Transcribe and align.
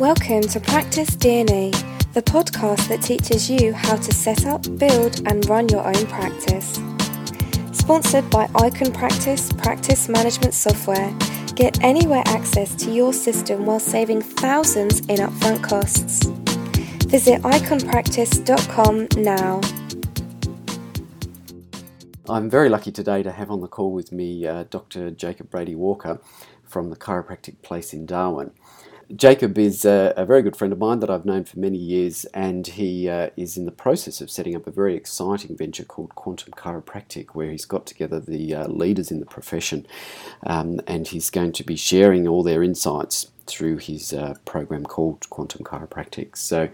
Welcome 0.00 0.40
to 0.44 0.60
Practice 0.60 1.10
DNA, 1.10 1.72
the 2.14 2.22
podcast 2.22 2.88
that 2.88 3.02
teaches 3.02 3.50
you 3.50 3.74
how 3.74 3.96
to 3.96 4.14
set 4.14 4.46
up, 4.46 4.62
build, 4.78 5.20
and 5.28 5.46
run 5.46 5.68
your 5.68 5.86
own 5.86 6.06
practice. 6.06 6.80
Sponsored 7.72 8.30
by 8.30 8.48
Icon 8.54 8.94
Practice 8.94 9.52
Practice 9.52 10.08
Management 10.08 10.54
Software, 10.54 11.14
get 11.54 11.84
anywhere 11.84 12.22
access 12.24 12.74
to 12.76 12.90
your 12.90 13.12
system 13.12 13.66
while 13.66 13.78
saving 13.78 14.22
thousands 14.22 15.00
in 15.00 15.18
upfront 15.18 15.62
costs. 15.62 16.24
Visit 17.08 17.42
iconpractice.com 17.42 19.22
now. 19.22 19.60
I'm 22.26 22.48
very 22.48 22.70
lucky 22.70 22.90
today 22.90 23.22
to 23.22 23.32
have 23.32 23.50
on 23.50 23.60
the 23.60 23.68
call 23.68 23.92
with 23.92 24.12
me 24.12 24.46
uh, 24.46 24.64
Dr. 24.70 25.10
Jacob 25.10 25.50
Brady 25.50 25.74
Walker 25.74 26.20
from 26.64 26.88
the 26.88 26.96
Chiropractic 26.96 27.60
Place 27.60 27.92
in 27.92 28.06
Darwin. 28.06 28.52
Jacob 29.16 29.58
is 29.58 29.84
a, 29.84 30.14
a, 30.16 30.24
very 30.24 30.40
good 30.40 30.54
friend 30.54 30.72
of 30.72 30.78
mine 30.78 31.00
that 31.00 31.10
I've 31.10 31.24
known 31.24 31.44
for 31.44 31.58
many 31.58 31.78
years, 31.78 32.24
and 32.26 32.64
he 32.64 33.08
uh, 33.08 33.30
is 33.36 33.56
in 33.56 33.64
the 33.64 33.72
process 33.72 34.20
of 34.20 34.30
setting 34.30 34.54
up 34.54 34.68
a 34.68 34.70
very 34.70 34.94
exciting 34.94 35.56
venture 35.56 35.84
called 35.84 36.14
Quantum 36.14 36.52
Chiropractic, 36.52 37.30
where 37.30 37.50
he's 37.50 37.64
got 37.64 37.86
together 37.86 38.20
the 38.20 38.54
uh, 38.54 38.68
leaders 38.68 39.10
in 39.10 39.18
the 39.18 39.26
profession, 39.26 39.84
um, 40.44 40.80
and 40.86 41.08
he's 41.08 41.28
going 41.28 41.50
to 41.52 41.64
be 41.64 41.74
sharing 41.74 42.28
all 42.28 42.44
their 42.44 42.62
insights 42.62 43.32
through 43.46 43.78
his 43.78 44.12
uh, 44.12 44.34
program 44.44 44.84
called 44.84 45.28
Quantum 45.28 45.64
Chiropractic. 45.64 46.36
So, 46.36 46.68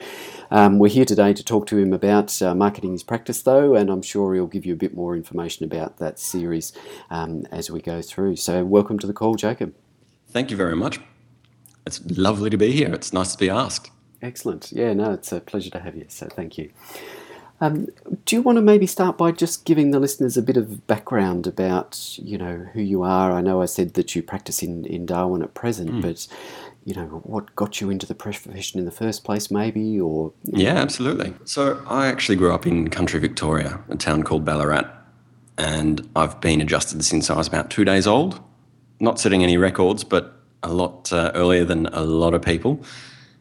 um, 0.50 0.78
we're 0.78 0.88
here 0.88 1.06
today 1.06 1.32
to 1.32 1.42
talk 1.42 1.66
to 1.68 1.78
him 1.78 1.94
about 1.94 2.42
uh, 2.42 2.54
marketing 2.54 2.92
his 2.92 3.02
practice, 3.02 3.40
though, 3.40 3.74
and 3.74 3.88
I'm 3.88 4.02
sure 4.02 4.34
he'll 4.34 4.46
give 4.46 4.66
you 4.66 4.74
a 4.74 4.76
bit 4.76 4.94
more 4.94 5.16
information 5.16 5.64
about 5.64 5.96
that 5.98 6.18
series 6.18 6.74
um, 7.08 7.46
as 7.50 7.70
we 7.70 7.80
go 7.80 8.02
through. 8.02 8.36
So, 8.36 8.62
welcome 8.62 8.98
to 8.98 9.06
the 9.06 9.14
call, 9.14 9.36
Jacob. 9.36 9.74
Thank 10.28 10.50
you 10.50 10.56
very 10.58 10.76
much. 10.76 11.00
It's 11.86 12.00
lovely 12.18 12.50
to 12.50 12.56
be 12.56 12.72
here. 12.72 12.92
It's 12.92 13.12
nice 13.12 13.32
to 13.32 13.38
be 13.38 13.48
asked. 13.48 13.90
Excellent. 14.20 14.72
Yeah, 14.72 14.92
no, 14.92 15.12
it's 15.12 15.30
a 15.30 15.40
pleasure 15.40 15.70
to 15.70 15.78
have 15.78 15.96
you. 15.96 16.06
So 16.08 16.26
thank 16.26 16.58
you. 16.58 16.70
Um, 17.60 17.86
do 18.26 18.36
you 18.36 18.42
want 18.42 18.56
to 18.56 18.62
maybe 18.62 18.86
start 18.86 19.16
by 19.16 19.32
just 19.32 19.64
giving 19.64 19.90
the 19.90 19.98
listeners 19.98 20.36
a 20.36 20.42
bit 20.42 20.56
of 20.56 20.86
background 20.86 21.46
about, 21.46 22.18
you 22.18 22.36
know, 22.36 22.66
who 22.74 22.82
you 22.82 23.02
are? 23.02 23.32
I 23.32 23.40
know 23.40 23.62
I 23.62 23.66
said 23.66 23.94
that 23.94 24.14
you 24.14 24.22
practice 24.22 24.62
in, 24.62 24.84
in 24.84 25.06
Darwin 25.06 25.42
at 25.42 25.54
present, 25.54 25.90
mm. 25.90 26.02
but, 26.02 26.26
you 26.84 26.94
know, 26.94 27.06
what 27.24 27.56
got 27.56 27.80
you 27.80 27.88
into 27.88 28.04
the 28.04 28.14
profession 28.14 28.78
in 28.78 28.84
the 28.84 28.90
first 28.90 29.24
place, 29.24 29.50
maybe, 29.50 29.98
or? 29.98 30.32
Yeah, 30.44 30.74
absolutely. 30.74 31.32
So 31.44 31.82
I 31.86 32.08
actually 32.08 32.36
grew 32.36 32.52
up 32.52 32.66
in 32.66 32.90
country 32.90 33.20
Victoria, 33.20 33.80
a 33.88 33.96
town 33.96 34.22
called 34.22 34.44
Ballarat, 34.44 34.90
and 35.56 36.06
I've 36.14 36.38
been 36.42 36.60
adjusted 36.60 37.02
since 37.04 37.30
I 37.30 37.36
was 37.36 37.48
about 37.48 37.70
two 37.70 37.86
days 37.86 38.06
old. 38.06 38.40
Not 39.00 39.18
setting 39.18 39.42
any 39.42 39.56
records, 39.56 40.04
but 40.04 40.35
a 40.62 40.72
lot 40.72 41.12
uh, 41.12 41.32
earlier 41.34 41.64
than 41.64 41.86
a 41.86 42.02
lot 42.02 42.34
of 42.34 42.42
people. 42.42 42.80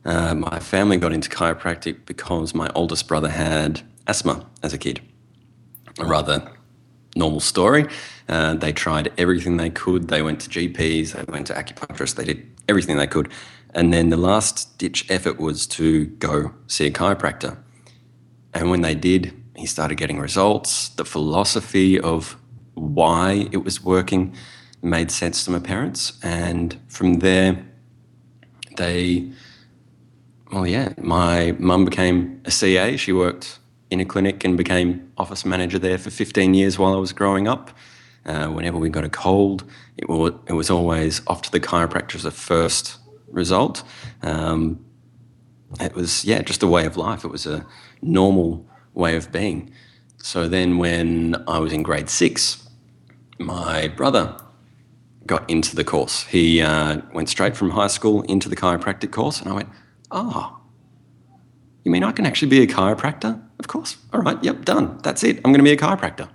Uh, 0.04 0.36
my 0.36 0.60
family 0.60 0.98
got 0.98 1.12
into 1.12 1.30
chiropractic 1.30 2.06
because 2.06 2.54
my 2.54 2.70
oldest 2.76 3.08
brother 3.08 3.30
had 3.30 3.82
asthma 4.08 4.46
as 4.62 4.74
a 4.74 4.78
kid. 4.78 5.02
A 6.00 6.06
rather 6.06 6.52
normal 7.16 7.40
story. 7.40 7.88
Uh, 8.28 8.54
they 8.54 8.74
tried 8.74 9.12
everything 9.18 9.58
they 9.58 9.70
could. 9.70 10.10
They 10.10 10.22
went 10.22 10.42
to 10.42 10.50
GPs, 10.50 11.14
they 11.14 11.32
went 11.32 11.48
to 11.48 11.54
acupuncturists, 11.54 12.16
they 12.16 12.26
did 12.26 12.46
everything 12.68 12.98
they 12.98 13.08
could. 13.08 13.32
And 13.74 13.94
then 13.94 14.10
the 14.10 14.18
last 14.18 14.78
ditch 14.78 15.06
effort 15.10 15.40
was 15.40 15.68
to 15.68 16.06
go 16.06 16.54
see 16.68 16.88
a 16.88 16.92
chiropractor. 16.92 17.58
And 18.54 18.70
when 18.70 18.82
they 18.82 18.96
did, 18.96 19.34
he 19.56 19.66
started 19.66 19.96
getting 19.96 20.20
results. 20.20 20.90
The 20.90 21.06
philosophy 21.06 22.00
of 22.00 22.38
why 22.74 23.48
it 23.52 23.64
was 23.64 23.84
working 23.84 24.36
made 24.86 25.12
sense 25.12 25.44
to 25.46 25.52
my 25.52 25.60
parents. 25.60 26.18
And 26.24 26.80
from 26.88 27.16
there, 27.16 27.66
they, 28.78 29.32
well, 30.52 30.68
yeah, 30.68 30.94
my 30.98 31.56
mum 31.60 31.86
became 31.86 32.42
a 32.46 32.52
CA. 32.52 32.96
She 32.96 33.12
worked 33.12 33.60
in 33.90 34.00
a 34.00 34.06
clinic 34.06 34.44
and 34.44 34.58
became 34.58 35.12
office 35.18 35.46
manager 35.46 35.80
there 35.80 35.98
for 35.98 36.10
15 36.10 36.54
years 36.54 36.80
while 36.80 36.94
I 36.94 36.98
was 36.98 37.14
growing 37.14 37.48
up. 37.48 37.72
Uh, 38.26 38.48
whenever 38.48 38.78
we 38.78 38.90
got 38.90 39.04
a 39.04 39.10
cold, 39.10 39.64
it 39.98 40.10
was, 40.10 40.34
it 40.48 40.54
was 40.54 40.70
always 40.70 41.22
off 41.28 41.42
to 41.44 41.52
the 41.52 41.60
chiropractor 41.60 42.16
as 42.16 42.26
a 42.26 42.32
first 42.32 42.98
result. 43.28 43.84
Um, 44.24 44.84
it 45.80 45.94
was, 45.94 46.26
yeah, 46.26 46.42
just 46.42 46.64
a 46.64 46.68
way 46.68 46.86
of 46.86 46.98
life. 46.98 47.24
It 47.24 47.28
was 47.28 47.46
a 47.46 47.66
normal 48.02 48.68
way 48.94 49.16
of 49.16 49.32
being. 49.32 49.72
So 50.18 50.48
then 50.48 50.78
when 50.78 51.36
I 51.48 51.60
was 51.60 51.72
in 51.72 51.84
grade 51.84 52.10
six, 52.10 52.68
my 53.38 53.88
brother 53.90 54.36
got 55.28 55.50
into 55.50 55.76
the 55.76 55.84
course. 55.84 56.26
He 56.26 56.62
uh, 56.62 57.02
went 57.14 57.30
straight 57.30 57.56
from 57.56 57.72
high 57.72 57.88
school 57.88 58.22
into 58.24 58.50
the 58.50 58.56
chiropractic 58.56 59.12
course, 59.12 59.42
and 59.42 59.50
I 59.50 59.54
went, 59.54 59.70
"Oh, 60.12 60.58
you 61.84 61.92
mean 61.92 62.04
I 62.04 62.12
can 62.12 62.26
actually 62.26 62.50
be 62.50 62.62
a 62.62 62.68
chiropractor? 62.68 63.42
Of 63.60 63.68
course. 63.68 63.98
All 64.14 64.22
right. 64.22 64.42
Yep. 64.44 64.66
Done. 64.66 65.00
That's 65.04 65.24
it. 65.24 65.38
I'm 65.38 65.52
going 65.52 65.60
to 65.60 65.64
be 65.64 65.72
a 65.72 65.78
chiropractor." 65.78 66.30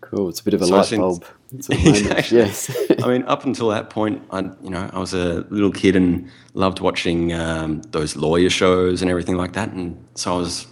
Cool. 0.00 0.28
It's 0.28 0.40
a 0.40 0.44
bit 0.44 0.54
of 0.54 0.62
a 0.62 0.66
so 0.66 0.76
light 0.76 0.86
since, 0.86 1.00
bulb. 1.00 1.24
exactly. 1.70 2.38
Yes. 2.38 2.74
I 3.02 3.08
mean, 3.08 3.22
up 3.24 3.44
until 3.44 3.68
that 3.68 3.90
point, 3.90 4.22
I 4.30 4.40
you 4.62 4.70
know 4.70 4.90
I 4.92 4.98
was 4.98 5.14
a 5.14 5.46
little 5.50 5.72
kid 5.72 5.96
and 5.96 6.30
loved 6.54 6.80
watching 6.80 7.32
um, 7.32 7.82
those 7.90 8.16
lawyer 8.16 8.50
shows 8.50 9.02
and 9.02 9.10
everything 9.10 9.36
like 9.36 9.52
that, 9.54 9.70
and 9.70 10.02
so 10.14 10.34
I 10.34 10.38
was 10.38 10.66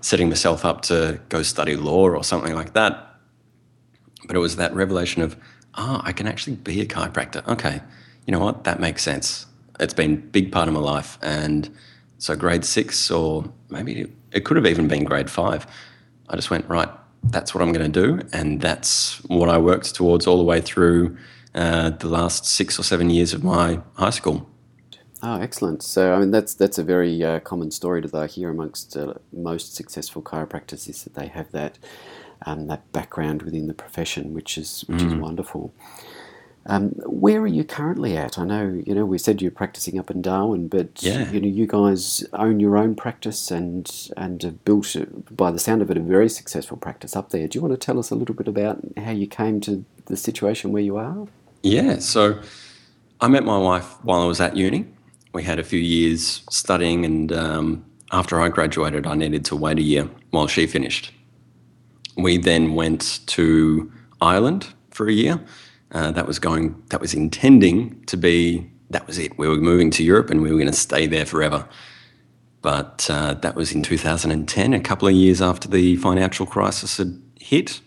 setting 0.00 0.28
myself 0.28 0.64
up 0.64 0.82
to 0.82 1.20
go 1.28 1.42
study 1.42 1.76
law 1.76 2.08
or 2.08 2.22
something 2.22 2.54
like 2.54 2.72
that. 2.74 3.04
But 4.26 4.36
it 4.36 4.38
was 4.38 4.56
that 4.56 4.74
revelation 4.74 5.22
of 5.22 5.36
oh, 5.78 6.00
I 6.04 6.12
can 6.12 6.26
actually 6.26 6.56
be 6.56 6.80
a 6.80 6.86
chiropractor. 6.86 7.46
Okay, 7.46 7.80
you 8.26 8.32
know 8.32 8.40
what? 8.40 8.64
That 8.64 8.80
makes 8.80 9.02
sense. 9.02 9.46
It's 9.80 9.94
been 9.94 10.14
a 10.14 10.16
big 10.16 10.52
part 10.52 10.68
of 10.68 10.74
my 10.74 10.80
life. 10.80 11.18
And 11.22 11.70
so 12.18 12.34
grade 12.36 12.64
six, 12.64 13.10
or 13.10 13.50
maybe 13.70 14.12
it 14.32 14.44
could 14.44 14.56
have 14.56 14.66
even 14.66 14.88
been 14.88 15.04
grade 15.04 15.30
five, 15.30 15.66
I 16.28 16.36
just 16.36 16.50
went, 16.50 16.68
right, 16.68 16.88
that's 17.24 17.54
what 17.54 17.62
I'm 17.62 17.72
going 17.72 17.90
to 17.90 18.06
do. 18.06 18.20
And 18.32 18.60
that's 18.60 19.24
what 19.26 19.48
I 19.48 19.56
worked 19.58 19.94
towards 19.94 20.26
all 20.26 20.36
the 20.36 20.42
way 20.42 20.60
through 20.60 21.16
uh, 21.54 21.90
the 21.90 22.08
last 22.08 22.44
six 22.44 22.78
or 22.78 22.82
seven 22.82 23.08
years 23.08 23.32
of 23.32 23.44
my 23.44 23.80
high 23.94 24.10
school. 24.10 24.48
Oh, 25.20 25.40
excellent! 25.40 25.82
So, 25.82 26.14
I 26.14 26.20
mean, 26.20 26.30
that's 26.30 26.54
that's 26.54 26.78
a 26.78 26.84
very 26.84 27.24
uh, 27.24 27.40
common 27.40 27.72
story 27.72 28.00
that 28.02 28.14
I 28.14 28.28
hear 28.28 28.50
amongst 28.50 28.96
uh, 28.96 29.14
most 29.32 29.74
successful 29.74 30.22
chiropractors 30.22 30.88
is 30.88 31.02
that 31.02 31.14
they 31.14 31.26
have 31.26 31.50
that 31.50 31.76
um, 32.46 32.66
that 32.68 32.90
background 32.92 33.42
within 33.42 33.66
the 33.66 33.74
profession, 33.74 34.34
which 34.34 34.58
is 34.58 34.84
which 34.88 35.00
mm. 35.00 35.06
is 35.06 35.14
wonderful. 35.14 35.72
Um, 36.66 36.90
where 37.06 37.40
are 37.40 37.46
you 37.46 37.64
currently 37.64 38.14
at? 38.14 38.38
I 38.38 38.44
know 38.44 38.82
you 38.84 38.94
know 38.94 39.06
we 39.06 39.16
said 39.16 39.40
you're 39.40 39.50
practicing 39.50 39.98
up 39.98 40.10
in 40.10 40.20
Darwin, 40.20 40.68
but 40.68 41.02
yeah. 41.02 41.30
you 41.30 41.40
know 41.40 41.48
you 41.48 41.66
guys 41.66 42.24
own 42.34 42.60
your 42.60 42.76
own 42.76 42.94
practice 42.94 43.50
and 43.50 43.90
and 44.16 44.42
have 44.42 44.64
built, 44.64 44.94
by 45.30 45.50
the 45.50 45.58
sound 45.58 45.80
of 45.80 45.90
it, 45.90 45.96
a 45.96 46.00
very 46.00 46.28
successful 46.28 46.76
practice 46.76 47.16
up 47.16 47.30
there. 47.30 47.48
Do 47.48 47.58
you 47.58 47.62
want 47.62 47.72
to 47.72 47.84
tell 47.84 47.98
us 47.98 48.10
a 48.10 48.14
little 48.14 48.34
bit 48.34 48.48
about 48.48 48.80
how 48.98 49.12
you 49.12 49.26
came 49.26 49.60
to 49.62 49.84
the 50.06 50.16
situation 50.16 50.72
where 50.72 50.82
you 50.82 50.96
are? 50.96 51.26
Yeah, 51.62 51.98
so 51.98 52.40
I 53.20 53.28
met 53.28 53.44
my 53.44 53.58
wife 53.58 54.04
while 54.04 54.20
I 54.20 54.26
was 54.26 54.40
at 54.40 54.56
uni. 54.56 54.86
We 55.32 55.44
had 55.44 55.58
a 55.58 55.64
few 55.64 55.80
years 55.80 56.42
studying, 56.50 57.04
and 57.04 57.32
um, 57.32 57.84
after 58.12 58.40
I 58.40 58.48
graduated, 58.48 59.06
I 59.06 59.14
needed 59.14 59.44
to 59.46 59.56
wait 59.56 59.78
a 59.78 59.82
year 59.82 60.08
while 60.30 60.46
she 60.46 60.66
finished. 60.66 61.12
We 62.18 62.36
then 62.36 62.74
went 62.74 63.20
to 63.28 63.92
Ireland 64.20 64.66
for 64.90 65.08
a 65.08 65.12
year. 65.12 65.40
Uh, 65.92 66.10
that 66.10 66.26
was 66.26 66.38
going. 66.38 66.82
That 66.90 67.00
was 67.00 67.14
intending 67.14 68.04
to 68.06 68.16
be. 68.16 68.70
That 68.90 69.06
was 69.06 69.18
it. 69.18 69.38
We 69.38 69.48
were 69.48 69.56
moving 69.56 69.90
to 69.92 70.02
Europe, 70.02 70.28
and 70.28 70.42
we 70.42 70.50
were 70.50 70.58
going 70.58 70.66
to 70.66 70.76
stay 70.76 71.06
there 71.06 71.24
forever. 71.24 71.66
But 72.60 73.08
uh, 73.08 73.34
that 73.34 73.54
was 73.54 73.72
in 73.72 73.82
2010, 73.82 74.74
a 74.74 74.80
couple 74.80 75.06
of 75.06 75.14
years 75.14 75.40
after 75.40 75.68
the 75.68 75.96
financial 75.96 76.44
crisis 76.44 76.96
had 76.96 77.22
hit, 77.38 77.80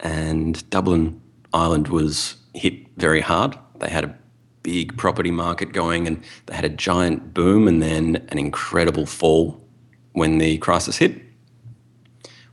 and 0.00 0.68
Dublin, 0.68 1.20
Ireland 1.54 1.88
was 1.88 2.36
hit 2.54 2.74
very 2.98 3.22
hard. 3.22 3.58
They 3.80 3.88
had 3.88 4.04
a 4.04 4.18
big 4.62 4.98
property 4.98 5.30
market 5.30 5.72
going, 5.72 6.06
and 6.06 6.22
they 6.46 6.54
had 6.54 6.66
a 6.66 6.68
giant 6.68 7.32
boom, 7.32 7.66
and 7.66 7.82
then 7.82 8.26
an 8.28 8.38
incredible 8.38 9.06
fall 9.06 9.66
when 10.12 10.38
the 10.38 10.58
crisis 10.58 10.98
hit 10.98 11.27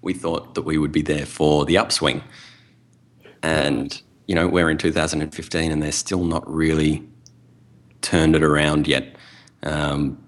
we 0.05 0.13
thought 0.13 0.53
that 0.53 0.61
we 0.61 0.77
would 0.77 0.91
be 0.91 1.01
there 1.01 1.25
for 1.25 1.65
the 1.65 1.77
upswing. 1.77 2.23
And, 3.41 4.01
you 4.27 4.35
know, 4.35 4.47
we're 4.47 4.69
in 4.69 4.77
2015 4.77 5.71
and 5.71 5.81
they're 5.81 5.91
still 5.91 6.23
not 6.23 6.47
really 6.49 7.03
turned 8.01 8.35
it 8.35 8.43
around 8.43 8.87
yet. 8.87 9.15
Um, 9.63 10.23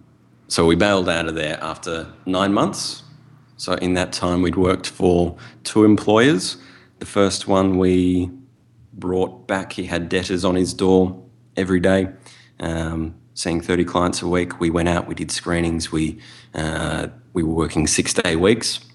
so 0.48 0.66
we 0.66 0.76
bailed 0.76 1.08
out 1.08 1.28
of 1.28 1.36
there 1.36 1.60
after 1.62 2.12
nine 2.26 2.54
months. 2.54 3.04
So 3.58 3.74
in 3.74 3.94
that 3.94 4.12
time, 4.12 4.42
we'd 4.42 4.56
worked 4.56 4.88
for 4.88 5.38
two 5.64 5.86
employers. 5.86 6.58
The 6.98 7.06
first 7.06 7.48
one 7.48 7.78
we 7.78 8.32
brought 8.94 9.48
back, 9.48 9.74
he 9.74 9.86
had 9.86 10.10
debtors 10.10 10.44
on 10.44 10.56
his 10.56 10.74
door 10.74 11.24
every 11.56 11.80
day, 11.80 12.08
um, 12.60 13.14
seeing 13.36 13.62
30 13.62 13.86
clients 13.86 14.24
a 14.24 14.28
week. 14.28 14.60
We 14.60 14.72
went 14.72 14.90
out, 14.90 15.08
we 15.08 15.14
did 15.14 15.30
screenings, 15.30 15.92
we, 15.92 16.20
uh, 16.56 17.10
we 17.34 17.44
were 17.44 17.54
working 17.54 17.86
six 17.86 18.12
day 18.14 18.36
weeks 18.36 18.87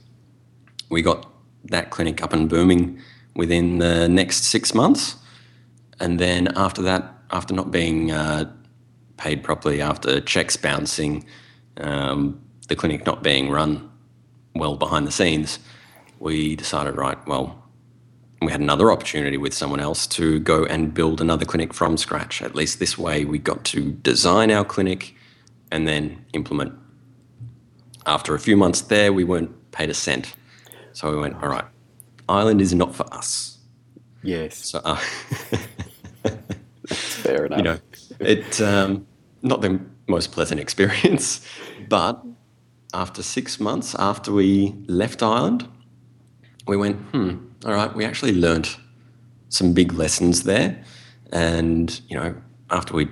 we 0.93 1.03
got 1.03 1.27
that 1.65 1.91
clinic 1.91 2.23
up 2.23 2.33
and 2.33 2.49
booming 2.49 3.01
within 3.35 3.79
the 3.79 4.09
next 4.09 4.45
six 4.45 4.75
months. 4.75 5.17
And 5.99 6.21
then 6.21 6.49
after 6.55 6.83
that, 6.83 7.15
after 7.31 7.55
not 7.55 7.71
being 7.71 8.13
uh, 8.13 8.53
paid 9.17 9.43
properly, 9.43 9.81
after 9.81 10.21
checks 10.21 10.57
bouncing, 10.57 11.25
um, 11.79 12.41
the 12.69 12.77
clinic 12.77 13.07
not 13.07 13.23
being 13.23 13.51
run 13.51 13.91
well 14.55 14.77
behind 14.77 15.07
the 15.07 15.13
scenes, 15.13 15.59
we 16.19 16.57
decided, 16.57 16.97
right, 16.97 17.19
well, 17.27 17.59
we 18.43 18.53
had 18.53 18.61
another 18.61 18.93
opportunity 18.93 19.39
with 19.39 19.55
someone 19.55 19.81
else 19.81 20.07
to 20.09 20.41
go 20.41 20.65
and 20.65 20.93
build 20.93 21.21
another 21.21 21.47
clinic 21.47 21.73
from 21.73 21.97
scratch. 21.97 22.43
At 22.43 22.55
least 22.55 22.81
this 22.81 22.99
way, 22.99 23.25
we 23.25 23.39
got 23.39 23.65
to 23.67 23.93
design 23.93 24.51
our 24.51 24.65
clinic 24.65 25.15
and 25.71 25.89
then 25.89 26.25
implement. 26.35 26.75
After 28.05 28.35
a 28.35 28.39
few 28.39 28.57
months 28.57 28.83
there, 28.83 29.13
we 29.13 29.25
weren't 29.25 29.73
paid 29.73 29.89
a 29.89 29.95
cent. 29.95 30.35
So 30.93 31.11
we 31.11 31.19
went, 31.19 31.43
all 31.43 31.49
right, 31.49 31.65
Ireland 32.29 32.61
is 32.61 32.75
not 32.75 32.95
for 32.95 33.13
us. 33.13 33.59
Yes. 34.23 34.57
So, 34.57 34.81
uh, 34.85 34.97
Fair 36.87 37.47
enough. 37.47 37.59
you 37.59 37.65
know, 37.65 37.79
it 38.21 38.61
um, 38.61 39.07
not 39.43 39.61
the 39.61 39.81
most 40.09 40.33
pleasant 40.33 40.61
experience, 40.67 41.47
but 41.89 42.23
after 42.95 43.23
six 43.23 43.59
months 43.59 43.95
after 43.99 44.33
we 44.33 44.75
left 44.87 45.23
Ireland, 45.23 45.69
we 46.67 46.77
went, 46.77 46.97
hmm, 47.11 47.37
all 47.65 47.73
right, 47.73 47.95
we 47.95 48.05
actually 48.05 48.33
learnt 48.33 48.77
some 49.49 49.73
big 49.73 49.93
lessons 49.95 50.45
there. 50.45 50.83
And, 51.33 52.01
you 52.09 52.17
know, 52.17 52.35
after 52.71 52.95
we'd 52.95 53.11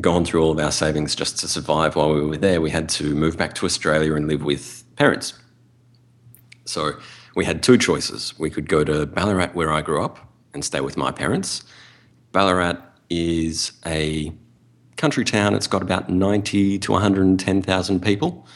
gone 0.00 0.24
through 0.24 0.42
all 0.42 0.50
of 0.50 0.58
our 0.58 0.72
savings 0.72 1.14
just 1.14 1.38
to 1.38 1.48
survive 1.48 1.96
while 1.96 2.12
we 2.12 2.20
were 2.22 2.36
there, 2.36 2.60
we 2.60 2.70
had 2.70 2.88
to 2.90 3.14
move 3.14 3.36
back 3.36 3.54
to 3.54 3.66
Australia 3.66 4.14
and 4.14 4.26
live 4.26 4.42
with 4.42 4.84
parents. 4.96 5.34
So 6.64 6.92
we 7.34 7.44
had 7.44 7.62
two 7.62 7.78
choices. 7.78 8.38
We 8.38 8.50
could 8.50 8.68
go 8.68 8.84
to 8.84 9.06
Ballarat, 9.06 9.54
where 9.54 9.72
I 9.72 9.82
grew 9.82 10.02
up, 10.02 10.18
and 10.52 10.64
stay 10.64 10.80
with 10.80 10.96
my 10.96 11.10
parents. 11.10 11.64
Ballarat 12.32 12.78
is 13.10 13.72
a 13.86 14.32
country 14.96 15.24
town. 15.24 15.54
It's 15.54 15.66
got 15.66 15.82
about 15.82 16.08
90 16.08 16.78
to 16.78 16.92
110,000 16.92 18.00
people. 18.00 18.46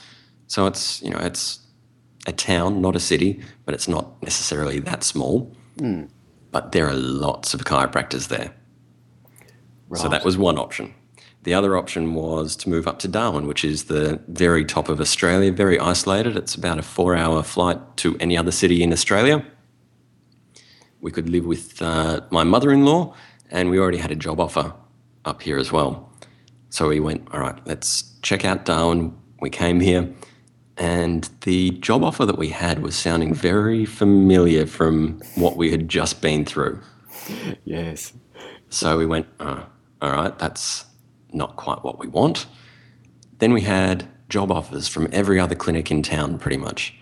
So 0.47 0.67
it's, 0.67 1.03
you 1.03 1.11
know, 1.11 1.19
it's 1.19 1.61
a 2.27 2.33
town, 2.33 2.81
not 2.81 2.97
a 2.97 3.01
city, 3.01 3.41
but 3.65 3.75
it's 3.75 3.89
not 3.89 4.23
necessarily 4.23 4.81
that 4.81 5.05
small. 5.05 5.55
Hmm. 5.79 6.05
But 6.51 6.73
there 6.73 6.89
are 6.89 6.95
lots 6.95 7.53
of 7.55 7.65
chiropractors 7.65 8.29
there. 8.29 8.55
So 9.95 10.09
that 10.09 10.25
was 10.25 10.37
one 10.37 10.59
option. 10.59 10.95
The 11.49 11.55
other 11.55 11.79
option 11.79 12.13
was 12.13 12.55
to 12.57 12.69
move 12.69 12.87
up 12.87 12.99
to 12.99 13.09
Darwin, 13.09 13.47
which 13.47 13.65
is 13.65 13.85
the 13.85 14.21
very 14.29 14.67
top 14.67 14.91
of 14.91 15.01
Australia, 15.01 15.51
very 15.51 15.81
isolated. 15.81 16.37
It's 16.37 16.55
about 16.55 16.79
a 16.79 16.83
four 16.83 17.17
hour 17.17 17.43
flight 17.43 17.79
to 17.97 18.19
any 18.21 18.37
other 18.37 18.51
city 18.51 18.83
in 18.83 18.93
Australia. 18.93 19.43
We 21.01 21.11
could 21.11 21.31
live 21.31 21.47
with 21.47 21.81
uh, 21.81 22.21
my 22.29 22.45
mother 22.45 22.71
in 22.71 22.85
law, 22.85 23.15
and 23.51 23.71
we 23.71 23.79
already 23.79 23.97
had 23.97 24.11
a 24.11 24.15
job 24.15 24.41
offer 24.41 24.75
up 25.25 25.41
here 25.41 25.57
as 25.57 25.73
well. 25.73 26.13
So 26.69 26.87
we 26.89 27.01
went, 27.01 27.27
all 27.33 27.41
right, 27.41 27.59
let's 27.67 28.13
check 28.21 28.45
out 28.45 28.67
Darwin. 28.67 29.17
We 29.41 29.49
came 29.49 29.81
here, 29.81 30.07
and 30.77 31.31
the 31.45 31.71
job 31.71 32.05
offer 32.05 32.27
that 32.27 32.37
we 32.37 32.51
had 32.51 32.83
was 32.83 32.95
sounding 32.95 33.33
very 33.33 33.87
familiar 33.87 34.67
from 34.67 35.23
what 35.35 35.57
we 35.57 35.71
had 35.71 35.89
just 35.89 36.21
been 36.21 36.45
through. 36.45 36.83
Yes. 37.65 38.13
So 38.69 38.99
we 38.99 39.07
went, 39.07 39.29
oh, 39.41 39.65
all 40.03 40.13
right, 40.13 40.39
that's 40.39 40.85
not 41.33 41.57
quite 41.57 41.83
what 41.85 41.99
we 41.99 42.07
want. 42.07 42.47
Then 43.39 43.53
we 43.53 43.63
had 43.63 44.09
job 44.29 44.51
offers 44.51 44.89
from 44.89 45.09
every 45.13 45.39
other 45.41 45.55
clinic 45.55 45.91
in 45.91 46.03
town, 46.03 46.39
pretty 46.39 46.57
much. 46.57 46.95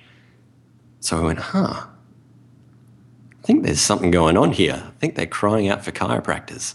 So 1.01 1.19
we 1.21 1.27
went, 1.27 1.39
huh, 1.39 1.87
I 1.87 3.47
think 3.47 3.65
there's 3.65 3.81
something 3.81 4.11
going 4.11 4.37
on 4.37 4.53
here. 4.53 4.83
I 4.87 4.91
think 4.99 5.15
they're 5.15 5.27
crying 5.27 5.69
out 5.69 5.85
for 5.85 5.93
chiropractors. 5.93 6.75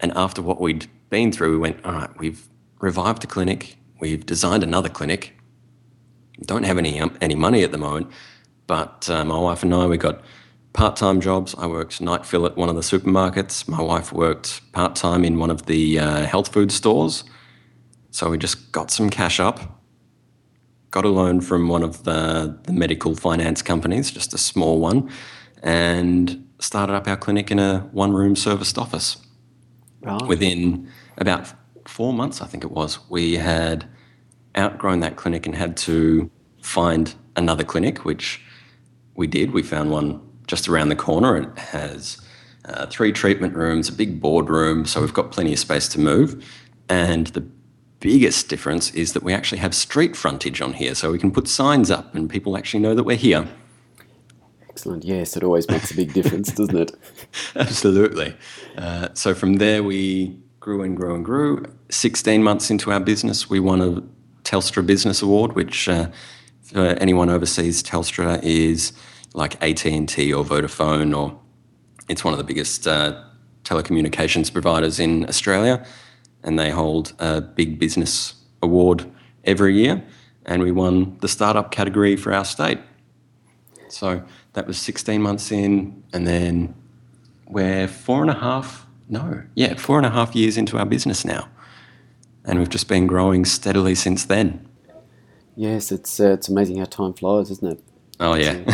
And 0.00 0.12
after 0.16 0.42
what 0.42 0.60
we'd 0.60 0.86
been 1.10 1.32
through, 1.32 1.52
we 1.52 1.58
went, 1.58 1.84
all 1.84 1.92
right, 1.92 2.10
we've 2.18 2.48
revived 2.80 3.22
the 3.22 3.26
clinic, 3.26 3.76
we've 4.00 4.26
designed 4.26 4.62
another 4.62 4.88
clinic, 4.88 5.36
don't 6.46 6.64
have 6.64 6.78
any 6.78 6.98
um, 7.00 7.16
any 7.20 7.34
money 7.34 7.62
at 7.62 7.70
the 7.72 7.78
moment, 7.78 8.10
but 8.66 9.08
uh, 9.08 9.24
my 9.24 9.38
wife 9.38 9.62
and 9.62 9.74
I 9.74 9.86
we 9.86 9.96
got 9.96 10.22
part 10.72 10.96
time 10.96 11.20
jobs. 11.20 11.54
I 11.58 11.66
worked 11.66 12.00
night 12.00 12.24
fill 12.26 12.46
at 12.46 12.56
one 12.56 12.68
of 12.68 12.74
the 12.74 12.80
supermarkets. 12.82 13.68
My 13.68 13.82
wife 13.82 14.12
worked 14.12 14.72
part 14.72 14.96
time 14.96 15.24
in 15.24 15.38
one 15.38 15.50
of 15.50 15.66
the 15.66 15.98
uh, 15.98 16.24
health 16.26 16.52
food 16.52 16.72
stores. 16.72 17.24
So 18.10 18.30
we 18.30 18.38
just 18.38 18.72
got 18.72 18.90
some 18.90 19.08
cash 19.08 19.40
up, 19.40 19.80
got 20.90 21.04
a 21.04 21.08
loan 21.08 21.40
from 21.40 21.68
one 21.68 21.82
of 21.82 22.04
the, 22.04 22.58
the 22.64 22.72
medical 22.72 23.14
finance 23.14 23.62
companies, 23.62 24.10
just 24.10 24.34
a 24.34 24.38
small 24.38 24.80
one, 24.80 25.10
and 25.62 26.46
started 26.58 26.94
up 26.94 27.08
our 27.08 27.16
clinic 27.16 27.50
in 27.50 27.58
a 27.58 27.88
one 27.92 28.12
room 28.12 28.36
serviced 28.36 28.78
office 28.78 29.16
Right. 30.02 30.26
within 30.26 30.88
about 31.16 31.52
four 31.86 32.12
months, 32.12 32.42
I 32.42 32.46
think 32.46 32.64
it 32.64 32.72
was, 32.72 32.98
we 33.08 33.36
had 33.36 33.86
outgrown 34.58 35.00
that 35.00 35.16
clinic 35.16 35.46
and 35.46 35.54
had 35.54 35.76
to 35.78 36.30
find 36.60 37.14
another 37.36 37.64
clinic, 37.64 38.04
which 38.04 38.40
we 39.14 39.26
did. 39.26 39.52
We 39.52 39.62
found 39.62 39.90
one 39.90 40.20
just 40.46 40.68
around 40.68 40.88
the 40.88 40.96
corner. 40.96 41.36
It 41.36 41.58
has 41.58 42.20
uh, 42.64 42.86
three 42.86 43.12
treatment 43.12 43.54
rooms, 43.54 43.88
a 43.88 43.92
big 43.92 44.20
boardroom, 44.20 44.86
so 44.86 45.00
we've 45.00 45.14
got 45.14 45.32
plenty 45.32 45.52
of 45.52 45.58
space 45.58 45.88
to 45.88 46.00
move. 46.00 46.44
And 46.88 47.28
the 47.28 47.46
biggest 48.00 48.48
difference 48.48 48.90
is 48.94 49.12
that 49.12 49.22
we 49.22 49.32
actually 49.32 49.58
have 49.58 49.74
street 49.74 50.16
frontage 50.16 50.60
on 50.60 50.74
here, 50.74 50.94
so 50.94 51.10
we 51.10 51.18
can 51.18 51.30
put 51.30 51.48
signs 51.48 51.90
up 51.90 52.14
and 52.14 52.28
people 52.28 52.56
actually 52.56 52.80
know 52.80 52.94
that 52.94 53.04
we're 53.04 53.16
here. 53.16 53.48
Excellent. 54.68 55.04
Yes, 55.04 55.36
it 55.36 55.44
always 55.44 55.68
makes 55.68 55.90
a 55.90 55.94
big 55.94 56.12
difference, 56.12 56.50
doesn't 56.52 56.76
it? 56.76 56.92
Absolutely. 57.56 58.34
Uh, 58.76 59.08
so 59.12 59.34
from 59.34 59.54
there, 59.54 59.82
we 59.82 60.36
grew 60.60 60.82
and 60.82 60.96
grew 60.96 61.14
and 61.14 61.24
grew. 61.24 61.64
16 61.90 62.42
months 62.42 62.70
into 62.70 62.90
our 62.90 63.00
business, 63.00 63.50
we 63.50 63.60
won 63.60 63.80
a 63.82 64.02
Telstra 64.44 64.84
Business 64.84 65.20
Award, 65.20 65.52
which 65.54 65.88
uh, 65.88 66.08
for 66.62 66.86
anyone 67.00 67.28
overseas, 67.28 67.82
Telstra 67.82 68.42
is 68.42 68.92
like 69.34 69.62
AT&T 69.62 70.32
or 70.32 70.44
Vodafone, 70.44 71.16
or 71.16 71.38
it's 72.08 72.24
one 72.24 72.34
of 72.34 72.38
the 72.38 72.44
biggest 72.44 72.86
uh, 72.86 73.22
telecommunications 73.64 74.52
providers 74.52 74.98
in 74.98 75.28
Australia, 75.28 75.84
and 76.42 76.58
they 76.58 76.70
hold 76.70 77.14
a 77.18 77.40
big 77.40 77.78
business 77.78 78.34
award 78.62 79.10
every 79.44 79.74
year. 79.74 80.02
And 80.44 80.62
we 80.62 80.72
won 80.72 81.16
the 81.20 81.28
startup 81.28 81.70
category 81.70 82.16
for 82.16 82.32
our 82.32 82.44
state. 82.44 82.80
So 83.88 84.22
that 84.54 84.66
was 84.66 84.78
16 84.78 85.22
months 85.22 85.52
in, 85.52 86.02
and 86.12 86.26
then 86.26 86.74
we're 87.46 87.86
four 87.86 88.22
and 88.22 88.30
a 88.30 88.34
half, 88.34 88.86
no, 89.08 89.42
yeah, 89.54 89.74
four 89.74 89.98
and 89.98 90.06
a 90.06 90.10
half 90.10 90.34
years 90.34 90.56
into 90.56 90.78
our 90.78 90.86
business 90.86 91.24
now. 91.24 91.48
And 92.44 92.58
we've 92.58 92.68
just 92.68 92.88
been 92.88 93.06
growing 93.06 93.44
steadily 93.44 93.94
since 93.94 94.24
then. 94.24 94.66
Yes, 95.54 95.92
it's 95.92 96.18
uh, 96.18 96.32
it's 96.32 96.48
amazing 96.48 96.78
how 96.78 96.86
time 96.86 97.12
flies, 97.12 97.50
isn't 97.50 97.72
it? 97.72 97.84
Oh, 98.22 98.34
yeah. 98.34 98.62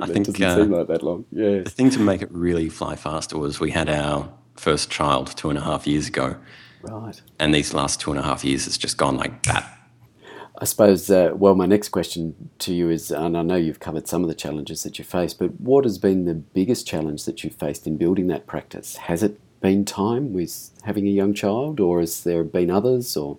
I 0.00 0.04
it 0.04 0.12
think 0.12 0.26
doesn't 0.26 0.42
uh, 0.42 0.56
seem 0.56 0.70
like 0.70 0.88
that 0.88 1.02
long. 1.02 1.26
Yeah. 1.30 1.60
the 1.60 1.70
thing 1.70 1.90
to 1.90 2.00
make 2.00 2.22
it 2.22 2.32
really 2.32 2.70
fly 2.70 2.96
faster 2.96 3.36
was 3.36 3.60
we 3.60 3.70
had 3.70 3.90
our 3.90 4.32
first 4.56 4.90
child 4.90 5.36
two 5.36 5.50
and 5.50 5.58
a 5.58 5.62
half 5.62 5.86
years 5.86 6.08
ago. 6.08 6.36
Right. 6.82 7.20
And 7.38 7.54
these 7.54 7.74
last 7.74 8.00
two 8.00 8.10
and 8.10 8.18
a 8.18 8.22
half 8.22 8.44
years, 8.44 8.66
it's 8.66 8.78
just 8.78 8.96
gone 8.96 9.18
like 9.18 9.42
that. 9.42 9.78
I 10.60 10.64
suppose, 10.64 11.10
uh, 11.10 11.32
well, 11.34 11.54
my 11.54 11.66
next 11.66 11.90
question 11.90 12.50
to 12.60 12.72
you 12.72 12.88
is, 12.88 13.10
and 13.10 13.36
I 13.36 13.42
know 13.42 13.56
you've 13.56 13.80
covered 13.80 14.08
some 14.08 14.22
of 14.22 14.28
the 14.28 14.34
challenges 14.34 14.82
that 14.82 14.98
you 14.98 15.04
faced, 15.04 15.38
but 15.38 15.60
what 15.60 15.84
has 15.84 15.98
been 15.98 16.24
the 16.24 16.34
biggest 16.34 16.86
challenge 16.86 17.26
that 17.26 17.44
you've 17.44 17.54
faced 17.54 17.86
in 17.86 17.98
building 17.98 18.28
that 18.28 18.46
practice? 18.46 18.96
Has 18.96 19.22
it 19.22 19.38
been 19.60 19.84
time 19.84 20.32
with 20.32 20.70
having 20.84 21.06
a 21.06 21.10
young 21.10 21.34
child, 21.34 21.80
or 21.80 22.00
has 22.00 22.24
there 22.24 22.44
been 22.44 22.70
others? 22.70 23.14
Or 23.16 23.36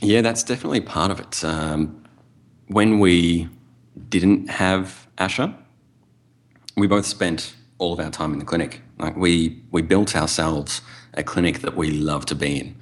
Yeah, 0.00 0.20
that's 0.20 0.42
definitely 0.42 0.80
part 0.80 1.10
of 1.12 1.20
it. 1.20 1.44
Um, 1.44 2.04
when 2.66 2.98
we 2.98 3.48
didn't 4.08 4.48
have 4.48 5.06
Asher, 5.18 5.54
we 6.76 6.86
both 6.86 7.06
spent 7.06 7.54
all 7.78 7.92
of 7.92 8.00
our 8.00 8.10
time 8.10 8.32
in 8.32 8.38
the 8.38 8.44
clinic. 8.44 8.82
Like 8.98 9.16
we 9.16 9.62
we 9.70 9.82
built 9.82 10.16
ourselves 10.16 10.82
a 11.14 11.22
clinic 11.22 11.60
that 11.60 11.76
we 11.76 11.90
love 11.90 12.26
to 12.26 12.34
be 12.34 12.60
in. 12.60 12.76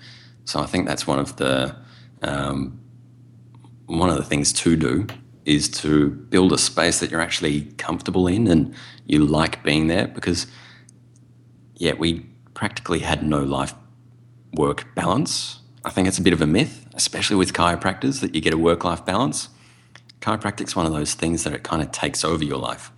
So 0.45 0.61
I 0.61 0.67
think 0.67 0.87
that's 0.87 1.07
one 1.07 1.19
of 1.19 1.37
the 1.37 1.77
um, 2.23 2.81
one 3.87 4.11
of 4.11 4.17
the 4.17 4.25
things 4.25 4.53
to 4.53 4.77
do 4.77 5.07
is 5.45 5.69
to 5.69 6.11
build 6.11 6.53
a 6.53 6.59
space 6.59 6.99
that 7.01 7.11
you're 7.11 7.21
actually 7.21 7.63
comfortable 7.79 8.27
in 8.27 8.49
and 8.49 8.75
you 9.07 9.25
like 9.25 9.63
being 9.63 9.87
there 9.87 10.09
because 10.09 10.47
yeah, 11.77 11.93
we 11.95 12.27
practically 12.55 13.01
had 13.01 13.23
no 13.23 13.43
life 13.43 13.75
work 14.55 14.93
balance. 14.95 15.61
I 15.85 15.91
think 15.91 16.09
it's 16.09 16.19
a 16.19 16.23
bit 16.23 16.33
of 16.33 16.41
a 16.41 16.47
myth, 16.47 16.87
especially 16.95 17.37
with 17.37 17.53
chiropractors, 17.53 18.21
that 18.21 18.35
you 18.35 18.41
get 18.41 18.55
a 18.55 18.59
work 18.59 18.85
life 18.85 19.05
balance. 19.05 19.51
Chiropractic's 20.21 20.75
one 20.75 20.87
of 20.87 20.93
those 20.93 21.15
things 21.15 21.45
that 21.45 21.53
it 21.53 21.63
kind 21.63 21.83
of 21.83 21.93
takes 21.93 22.25
over 22.25 22.43
your 22.45 22.59
life. 22.59 22.91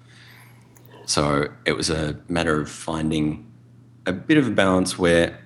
So 1.07 1.49
it 1.65 1.73
was 1.73 1.91
a 1.91 2.19
matter 2.29 2.61
of 2.61 2.71
finding 2.71 3.51
a 4.07 4.13
bit 4.13 4.39
of 4.39 4.47
a 4.47 4.51
balance 4.51 4.99
where, 4.99 5.39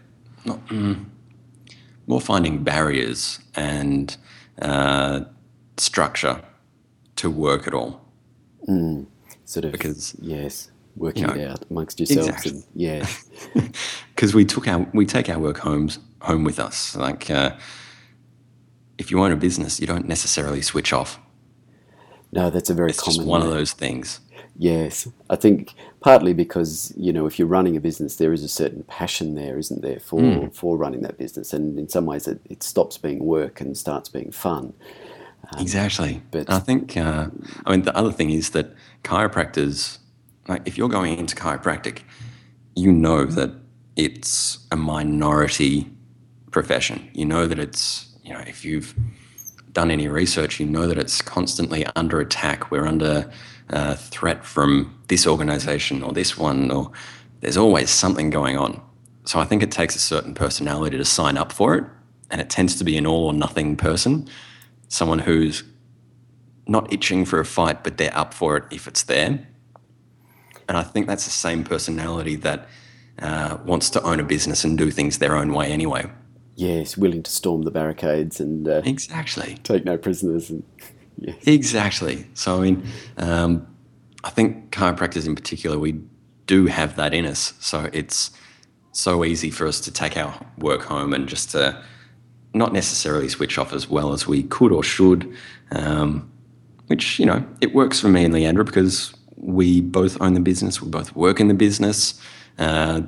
not, 0.44 0.64
mm, 0.66 1.04
more 2.06 2.20
finding 2.20 2.62
barriers 2.64 3.38
and 3.54 4.16
uh, 4.60 5.20
structure 5.76 6.42
to 7.16 7.30
work 7.30 7.66
at 7.66 7.74
all. 7.74 8.00
sort 9.44 9.64
of, 9.64 9.72
Because- 9.72 10.14
yes, 10.20 10.70
working 10.96 11.24
Yeah. 11.24 11.34
it 11.34 11.50
out 11.50 11.64
amongst 11.70 11.98
yourselves. 12.00 12.28
Exactly. 12.28 12.50
And, 12.52 12.64
yes. 12.74 13.28
because 14.14 14.34
we 14.34 14.44
took 14.44 14.68
our 14.68 14.86
we 14.94 15.04
take 15.06 15.28
our 15.28 15.38
work 15.38 15.58
homes 15.58 15.98
home 16.20 16.44
with 16.44 16.58
us. 16.60 16.94
Like 16.96 17.30
uh, 17.30 17.56
if 18.98 19.10
you 19.10 19.20
own 19.20 19.32
a 19.32 19.36
business, 19.36 19.80
you 19.80 19.86
don't 19.86 20.06
necessarily 20.06 20.62
switch 20.62 20.92
off. 20.92 21.18
No, 22.32 22.50
that's 22.50 22.70
a 22.70 22.74
very 22.74 22.90
It's 22.90 23.00
common 23.00 23.16
just 23.16 23.26
one 23.28 23.42
of 23.42 23.50
those 23.50 23.72
things. 23.72 24.20
Yes, 24.56 25.08
I 25.30 25.36
think 25.36 25.74
partly 26.00 26.32
because 26.34 26.92
you 26.96 27.12
know 27.12 27.26
if 27.26 27.38
you're 27.38 27.48
running 27.48 27.76
a 27.76 27.80
business, 27.80 28.16
there 28.16 28.32
is 28.32 28.42
a 28.42 28.48
certain 28.48 28.82
passion 28.84 29.34
there, 29.34 29.58
isn't 29.58 29.82
there, 29.82 30.00
for 30.00 30.20
Mm. 30.20 30.54
for 30.54 30.76
running 30.76 31.02
that 31.02 31.16
business, 31.18 31.52
and 31.52 31.78
in 31.78 31.88
some 31.88 32.06
ways 32.06 32.26
it, 32.28 32.40
it 32.50 32.62
stops 32.62 32.98
being 32.98 33.24
work 33.24 33.60
and 33.60 33.76
starts 33.76 34.08
being 34.08 34.30
fun. 34.32 34.72
Exactly. 35.60 36.22
but- 36.30 36.46
But 36.46 36.54
I 36.54 36.58
think, 36.60 36.96
uh, 36.96 37.26
I 37.66 37.70
mean, 37.72 37.82
the 37.82 37.94
other 37.96 38.12
thing 38.12 38.30
is 38.30 38.50
that 38.50 38.74
chiropractors, 39.04 39.98
like 40.48 40.62
if 40.64 40.78
you're 40.78 40.88
going 40.88 41.18
into 41.18 41.34
chiropractic, 41.34 41.98
you 42.76 42.92
know 42.92 43.24
that 43.26 43.50
it's 43.96 44.58
a 44.70 44.76
minority 44.76 45.90
profession. 46.50 47.08
You 47.12 47.26
know 47.26 47.46
that 47.46 47.58
it's, 47.58 48.06
you 48.24 48.32
know, 48.32 48.40
if 48.46 48.64
you've 48.64 48.94
done 49.72 49.90
any 49.90 50.08
research, 50.08 50.60
you 50.60 50.66
know 50.66 50.86
that 50.86 50.98
it's 50.98 51.22
constantly 51.22 51.86
under 51.96 52.20
attack. 52.20 52.70
We're 52.70 52.86
under 52.86 53.30
uh, 53.70 53.94
threat 53.94 54.44
from 54.44 54.98
this 55.08 55.26
organization 55.26 56.02
or 56.02 56.12
this 56.12 56.36
one, 56.36 56.70
or 56.70 56.90
there's 57.40 57.56
always 57.56 57.90
something 57.90 58.30
going 58.30 58.56
on. 58.56 58.80
So 59.24 59.38
I 59.38 59.44
think 59.44 59.62
it 59.62 59.70
takes 59.70 59.96
a 59.96 60.00
certain 60.00 60.34
personality 60.34 60.98
to 60.98 61.04
sign 61.04 61.36
up 61.36 61.52
for 61.52 61.76
it. 61.76 61.84
And 62.30 62.40
it 62.40 62.50
tends 62.50 62.76
to 62.76 62.84
be 62.84 62.96
an 62.96 63.06
all 63.06 63.26
or 63.26 63.34
nothing 63.34 63.76
person, 63.76 64.28
someone 64.88 65.20
who's 65.20 65.64
not 66.66 66.92
itching 66.92 67.24
for 67.24 67.40
a 67.40 67.44
fight, 67.44 67.84
but 67.84 67.98
they're 67.98 68.16
up 68.16 68.32
for 68.32 68.56
it 68.56 68.64
if 68.70 68.86
it's 68.86 69.02
there. 69.02 69.46
And 70.68 70.76
I 70.76 70.82
think 70.82 71.06
that's 71.06 71.24
the 71.24 71.30
same 71.30 71.64
personality 71.64 72.36
that 72.36 72.68
uh, 73.18 73.58
wants 73.64 73.90
to 73.90 74.02
own 74.02 74.20
a 74.20 74.22
business 74.22 74.64
and 74.64 74.78
do 74.78 74.90
things 74.90 75.18
their 75.18 75.36
own 75.36 75.52
way 75.52 75.70
anyway. 75.70 76.10
Yes, 76.54 76.96
willing 76.96 77.22
to 77.22 77.30
storm 77.30 77.62
the 77.62 77.70
barricades 77.70 78.40
and 78.40 78.68
uh, 78.68 78.82
Exactly. 78.84 79.58
take 79.62 79.84
no 79.84 79.96
prisoners. 79.96 80.50
And 80.50 80.62
yes, 81.18 81.36
Exactly. 81.46 82.26
So, 82.34 82.58
I 82.58 82.60
mean, 82.60 82.86
um, 83.16 83.66
I 84.24 84.30
think 84.30 84.70
chiropractors 84.70 85.26
in 85.26 85.34
particular, 85.34 85.78
we 85.78 86.00
do 86.46 86.66
have 86.66 86.96
that 86.96 87.14
in 87.14 87.24
us. 87.24 87.54
So 87.60 87.88
it's 87.92 88.30
so 88.92 89.24
easy 89.24 89.50
for 89.50 89.66
us 89.66 89.80
to 89.80 89.90
take 89.90 90.16
our 90.16 90.34
work 90.58 90.82
home 90.82 91.14
and 91.14 91.26
just 91.28 91.50
to 91.52 91.82
not 92.54 92.72
necessarily 92.72 93.28
switch 93.28 93.56
off 93.56 93.72
as 93.72 93.88
well 93.88 94.12
as 94.12 94.26
we 94.26 94.42
could 94.42 94.72
or 94.72 94.82
should. 94.82 95.34
Um, 95.70 96.30
which, 96.88 97.18
you 97.18 97.24
know, 97.24 97.46
it 97.62 97.74
works 97.74 97.98
for 97.98 98.08
me 98.08 98.24
and 98.24 98.34
Leandra 98.34 98.66
because 98.66 99.14
we 99.36 99.80
both 99.80 100.20
own 100.20 100.34
the 100.34 100.40
business, 100.40 100.82
we 100.82 100.88
both 100.90 101.16
work 101.16 101.40
in 101.40 101.48
the 101.48 101.54
business. 101.54 102.20
Uh, 102.58 103.02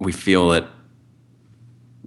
we 0.00 0.10
feel 0.10 0.48
that 0.48 0.66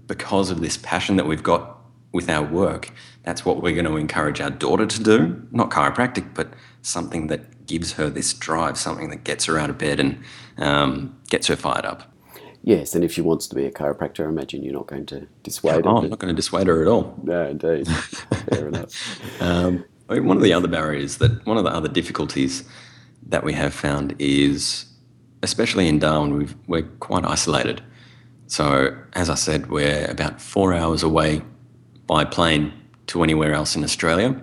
because 0.08 0.52
of 0.52 0.62
this 0.62 0.78
passion 0.78 1.16
that 1.18 1.26
we've 1.28 1.44
got 1.44 1.78
with 2.12 2.30
our 2.30 2.44
work, 2.46 2.92
that's 3.24 3.44
what 3.46 3.62
we're 3.62 3.74
going 3.74 3.86
to 3.86 3.98
encourage 3.98 4.40
our 4.40 4.50
daughter 4.52 4.86
to 4.86 5.04
do. 5.04 5.46
Not 5.52 5.70
chiropractic, 5.72 6.34
but 6.34 6.50
something 6.82 7.28
that 7.28 7.66
gives 7.66 7.94
her 7.94 8.10
this 8.10 8.34
drive, 8.34 8.78
something 8.78 9.10
that 9.10 9.24
gets 9.24 9.46
her 9.46 9.58
out 9.58 9.70
of 9.70 9.78
bed 9.78 10.00
and 10.00 10.24
um, 10.58 11.18
gets 11.30 11.48
her 11.48 11.56
fired 11.56 11.86
up. 11.86 12.12
yes, 12.64 12.94
and 12.96 13.04
if 13.04 13.12
she 13.12 13.22
wants 13.22 13.48
to 13.48 13.56
be 13.56 13.66
a 13.66 13.72
chiropractor, 13.72 14.26
I 14.26 14.30
imagine 14.30 14.64
you're 14.64 14.74
not 14.74 14.88
going 14.88 15.06
to 15.08 15.28
dissuade 15.44 15.86
Oh, 15.86 15.98
her. 16.00 16.04
I'm 16.04 16.10
not 16.10 16.20
going 16.20 16.34
to 16.34 16.36
dissuade 16.36 16.68
her 16.68 16.82
at 16.82 16.88
all. 16.88 17.20
No, 17.24 17.48
indeed, 17.48 17.88
fair 17.88 18.68
enough. 18.72 19.42
Um, 19.42 19.84
I 20.08 20.14
mean, 20.16 20.26
one 20.26 20.38
of 20.38 20.44
the 20.44 20.54
other 20.54 20.68
barriers 20.68 21.18
that, 21.18 21.44
one 21.48 21.58
of 21.58 21.64
the 21.64 21.72
other 21.72 21.90
difficulties 21.90 22.64
that 23.28 23.44
we 23.44 23.54
have 23.54 23.74
found 23.74 24.16
is, 24.20 24.86
especially 25.42 25.88
in 25.88 25.98
Darwin, 26.00 26.38
we've, 26.38 26.56
we're 26.68 26.84
quite 27.00 27.26
isolated. 27.26 27.82
So, 28.48 28.96
as 29.14 29.30
I 29.30 29.36
said, 29.36 29.70
we're 29.70 30.06
about 30.06 30.42
four 30.42 30.74
hours 30.74 31.04
away 31.04 31.42
by 32.06 32.26
plane 32.26 32.74
to 33.08 33.24
anywhere 33.24 33.54
else 33.54 33.76
in 33.76 33.84
Australia. 33.84 34.40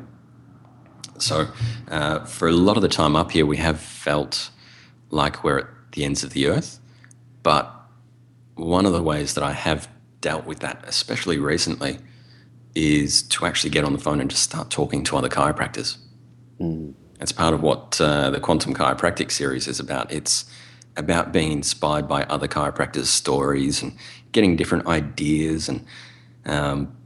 So, 1.19 1.49
uh, 1.89 2.25
for 2.25 2.49
a 2.49 2.53
lot 2.53 2.77
of 2.77 2.83
the 2.83 2.89
time 2.89 3.15
up 3.15 3.31
here, 3.31 3.47
we 3.47 3.59
have 3.59 3.79
felt 3.79 4.51
like 5.11 5.45
we're 5.45 5.61
at 5.61 5.67
the 5.93 6.05
ends 6.05 6.25
of 6.25 6.31
the 6.31 6.49
earth. 6.49 6.81
But 7.43 7.73
one 8.55 8.87
of 8.87 8.93
the 8.93 9.03
ways 9.03 9.35
that 9.35 9.45
I 9.45 9.53
have 9.53 9.89
dealt 10.21 10.47
with 10.47 10.61
that, 10.61 10.83
especially 10.87 11.39
recently, 11.39 11.99
is 12.75 13.23
to 13.25 13.47
actually 13.47 13.71
get 13.71 13.85
on 13.85 13.93
the 13.93 13.99
phone 13.99 14.21
and 14.21 14.31
just 14.31 14.43
start 14.43 14.71
talking 14.71 15.05
to 15.05 15.17
other 15.17 15.29
chiropractors. 15.29 15.99
It's 17.21 17.33
part 17.33 17.55
of 17.55 17.63
what 17.63 18.01
uh, 18.01 18.31
the 18.31 18.41
Quantum 18.41 18.75
Chiropractic 18.75 19.31
series 19.31 19.69
is 19.69 19.79
about. 19.79 20.11
It's 20.11 20.45
about 20.97 21.33
being 21.33 21.53
inspired 21.53 22.07
by 22.07 22.23
other 22.25 22.49
chiropractors' 22.49 23.07
stories 23.07 23.83
and 23.83 23.97
getting 24.33 24.57
different 24.57 24.87
ideas. 24.87 25.69
And 25.69 25.85
um, 26.47 26.97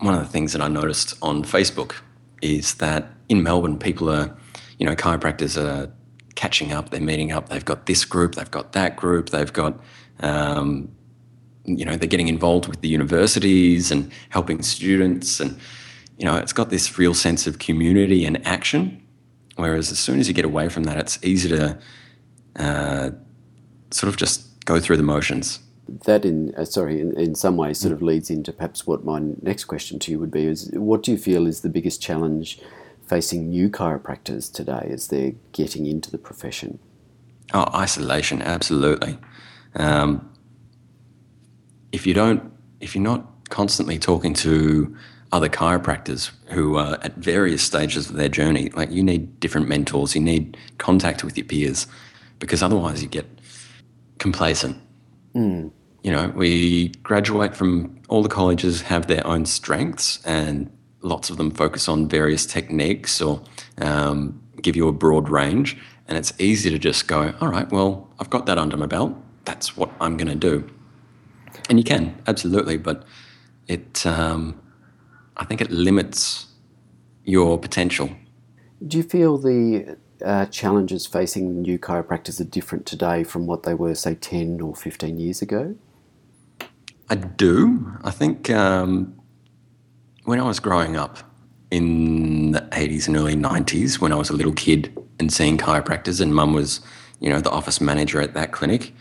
one 0.00 0.14
of 0.14 0.20
the 0.20 0.28
things 0.28 0.52
that 0.52 0.62
I 0.62 0.68
noticed 0.68 1.14
on 1.22 1.42
Facebook 1.42 1.94
is 2.42 2.74
that 2.74 3.08
in 3.28 3.42
Melbourne, 3.42 3.78
people 3.78 4.10
are, 4.10 4.36
you 4.78 4.86
know, 4.86 4.94
chiropractors 4.94 5.60
are 5.60 5.90
catching 6.34 6.72
up, 6.72 6.90
they're 6.90 7.00
meeting 7.00 7.32
up, 7.32 7.48
they've 7.48 7.64
got 7.64 7.86
this 7.86 8.04
group, 8.04 8.34
they've 8.34 8.50
got 8.50 8.72
that 8.72 8.96
group, 8.96 9.30
they've 9.30 9.52
got 9.52 9.80
um, 10.20 10.90
you 11.66 11.84
know 11.84 11.96
they're 11.96 12.08
getting 12.08 12.28
involved 12.28 12.68
with 12.68 12.80
the 12.80 12.88
universities 12.88 13.90
and 13.90 14.10
helping 14.30 14.62
students 14.62 15.40
and 15.40 15.58
you 16.16 16.24
know 16.24 16.36
it's 16.36 16.52
got 16.52 16.70
this 16.70 16.96
real 16.98 17.12
sense 17.12 17.46
of 17.46 17.58
community 17.58 18.24
and 18.24 18.44
action 18.46 19.02
whereas 19.56 19.90
as 19.90 19.98
soon 19.98 20.20
as 20.20 20.28
you 20.28 20.34
get 20.34 20.44
away 20.44 20.68
from 20.68 20.84
that 20.84 20.96
it's 20.96 21.18
easy 21.24 21.48
to 21.48 21.76
uh, 22.58 23.10
sort 23.90 24.08
of 24.08 24.16
just 24.16 24.64
go 24.64 24.80
through 24.80 24.96
the 24.96 25.02
motions. 25.02 25.60
That, 26.04 26.24
in 26.24 26.54
uh, 26.56 26.64
sorry, 26.64 27.00
in, 27.00 27.12
in 27.18 27.34
some 27.34 27.56
ways, 27.56 27.78
sort 27.78 27.92
of 27.92 28.02
leads 28.02 28.28
into 28.30 28.52
perhaps 28.52 28.86
what 28.86 29.04
my 29.04 29.20
next 29.42 29.64
question 29.64 29.98
to 30.00 30.10
you 30.10 30.18
would 30.18 30.32
be: 30.32 30.44
is 30.44 30.70
what 30.72 31.02
do 31.02 31.12
you 31.12 31.18
feel 31.18 31.46
is 31.46 31.60
the 31.60 31.68
biggest 31.68 32.02
challenge 32.02 32.60
facing 33.06 33.50
new 33.50 33.70
chiropractors 33.70 34.52
today 34.52 34.88
as 34.90 35.08
they're 35.08 35.34
getting 35.52 35.86
into 35.86 36.10
the 36.10 36.18
profession? 36.18 36.78
oh 37.54 37.66
isolation 37.74 38.42
absolutely. 38.42 39.18
Um, 39.74 40.30
if 41.92 42.06
you 42.06 42.14
don't 42.14 42.52
if 42.80 42.94
you're 42.94 43.04
not 43.04 43.24
constantly 43.48 43.98
talking 43.98 44.34
to 44.34 44.96
other 45.32 45.48
chiropractors 45.48 46.30
who 46.46 46.76
are 46.76 46.98
at 47.02 47.14
various 47.16 47.62
stages 47.62 48.08
of 48.08 48.16
their 48.16 48.28
journey 48.28 48.70
like 48.70 48.90
you 48.90 49.02
need 49.02 49.38
different 49.40 49.68
mentors 49.68 50.14
you 50.14 50.20
need 50.20 50.56
contact 50.78 51.24
with 51.24 51.36
your 51.36 51.46
peers 51.46 51.86
because 52.38 52.62
otherwise 52.62 53.02
you 53.02 53.08
get 53.08 53.26
complacent. 54.18 54.76
You 56.02 56.12
know 56.12 56.32
we 56.34 56.88
graduate 57.02 57.54
from 57.56 58.00
all 58.08 58.22
the 58.22 58.28
colleges 58.28 58.82
have 58.82 59.06
their 59.06 59.26
own 59.26 59.44
strengths 59.44 60.24
and 60.24 60.70
lots 61.02 61.30
of 61.30 61.36
them 61.36 61.50
focus 61.50 61.88
on 61.88 62.08
various 62.08 62.46
techniques 62.46 63.20
or 63.20 63.42
um, 63.78 64.40
give 64.62 64.76
you 64.76 64.88
a 64.88 64.92
broad 64.92 65.28
range. 65.28 65.76
And 66.08 66.16
it's 66.16 66.32
easy 66.38 66.70
to 66.70 66.78
just 66.78 67.08
go 67.08 67.34
all 67.40 67.48
right 67.48 67.70
well 67.72 68.08
i've 68.20 68.30
got 68.30 68.46
that 68.46 68.58
under 68.58 68.76
my 68.76 68.86
belt. 68.86 69.14
That's 69.44 69.76
what 69.76 69.90
i'm 70.00 70.16
going 70.16 70.28
to 70.28 70.34
do. 70.50 70.70
And 71.68 71.78
you 71.78 71.84
can 71.84 72.14
absolutely, 72.26 72.76
but 72.76 73.04
it 73.66 74.06
um, 74.06 74.60
I 75.36 75.44
think 75.44 75.60
it 75.60 75.70
limits 75.70 76.46
your 77.24 77.58
potential. 77.58 78.10
Do 78.86 78.96
you 78.98 79.02
feel 79.02 79.38
the 79.38 79.96
uh, 80.24 80.46
challenges 80.46 81.06
facing 81.06 81.62
new 81.62 81.78
chiropractors 81.78 82.40
are 82.40 82.44
different 82.44 82.86
today 82.86 83.24
from 83.24 83.46
what 83.46 83.62
they 83.62 83.74
were, 83.74 83.94
say, 83.94 84.14
10 84.14 84.60
or 84.60 84.74
15 84.74 85.18
years 85.18 85.42
ago? 85.42 85.76
I 87.08 87.14
do. 87.14 87.92
I 88.02 88.10
think 88.10 88.50
um, 88.50 89.14
when 90.24 90.40
I 90.40 90.44
was 90.44 90.58
growing 90.58 90.96
up 90.96 91.18
in 91.70 92.52
the 92.52 92.60
80s 92.72 93.08
and 93.08 93.16
early 93.16 93.36
90s, 93.36 94.00
when 94.00 94.12
I 94.12 94.16
was 94.16 94.30
a 94.30 94.32
little 94.32 94.52
kid 94.52 94.96
and 95.18 95.32
seeing 95.32 95.58
chiropractors, 95.58 96.20
and 96.20 96.34
mum 96.34 96.52
was, 96.52 96.80
you 97.20 97.30
know, 97.30 97.40
the 97.40 97.50
office 97.50 97.80
manager 97.80 98.20
at 98.20 98.34
that 98.34 98.52
clinic, 98.52 98.92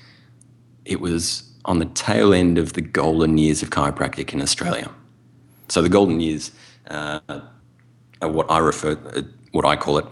it 0.85 1.01
was 1.01 1.51
on 1.65 1.79
the 1.79 1.85
tail 1.85 2.33
end 2.33 2.57
of 2.57 2.73
the 2.73 2.81
golden 2.81 3.37
years 3.37 3.63
of 3.63 3.71
chiropractic 3.71 4.33
in 4.33 4.41
Australia. 4.41 4.91
So 5.67 5.81
the 5.81 5.89
golden 5.89 6.19
years 6.19 6.51
uh, 6.89 7.19
are 8.21 8.29
what 8.29 8.49
I 8.49 8.59
refer, 8.59 8.91
uh, 8.91 9.23
what 9.51 9.65
I 9.65 9.75
call 9.75 9.97
it, 9.97 10.05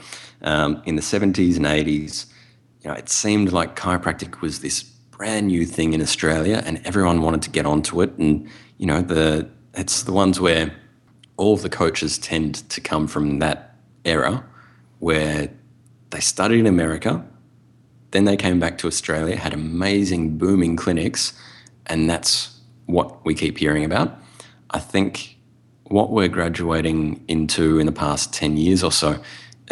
um, 0.44 0.82
in 0.86 0.96
the 0.96 1.02
70s 1.02 1.58
and 1.58 1.66
80s. 1.66 2.26
You 2.82 2.90
know, 2.90 2.96
it 2.96 3.10
seemed 3.10 3.52
like 3.52 3.76
chiropractic 3.76 4.42
was 4.42 4.60
this 4.60 4.84
brand 4.84 5.48
new 5.48 5.66
thing 5.66 5.94
in 5.94 6.02
Australia, 6.02 6.62
and 6.66 6.82
everyone 6.86 7.22
wanted 7.22 7.42
to 7.44 7.50
get 7.50 7.66
onto 7.66 8.02
it. 8.02 8.18
And 8.18 8.50
you 8.78 8.86
know, 8.86 9.02
the 9.02 9.50
it's 9.74 10.04
the 10.04 10.14
ones 10.14 10.40
where 10.40 10.74
all 11.38 11.54
of 11.54 11.62
the 11.62 11.70
coaches 11.70 12.18
tend 12.18 12.70
to 12.70 12.82
come 12.82 13.08
from 13.08 13.40
that 13.40 13.76
era, 14.06 14.44
where 15.00 15.50
they 16.10 16.20
studied 16.20 16.60
in 16.60 16.68
America, 16.68 17.26
then 18.12 18.26
they 18.26 18.38
came 18.38 18.60
back 18.60 18.78
to 18.80 18.88
Australia, 18.88 19.36
had 19.36 19.54
amazing 19.54 20.38
booming 20.38 20.76
clinics, 20.76 21.34
and 21.88 22.10
that's 22.10 22.60
what 22.86 23.26
we 23.26 23.34
keep 23.34 23.58
hearing 23.58 23.84
about. 23.84 24.20
I 24.70 24.80
think 24.80 25.38
what 25.86 26.12
we're 26.12 26.28
graduating 26.28 27.24
into 27.28 27.80
in 27.80 27.86
the 27.86 27.92
past 27.92 28.34
10 28.34 28.58
years 28.58 28.84
or 28.84 28.92
so, 28.92 29.20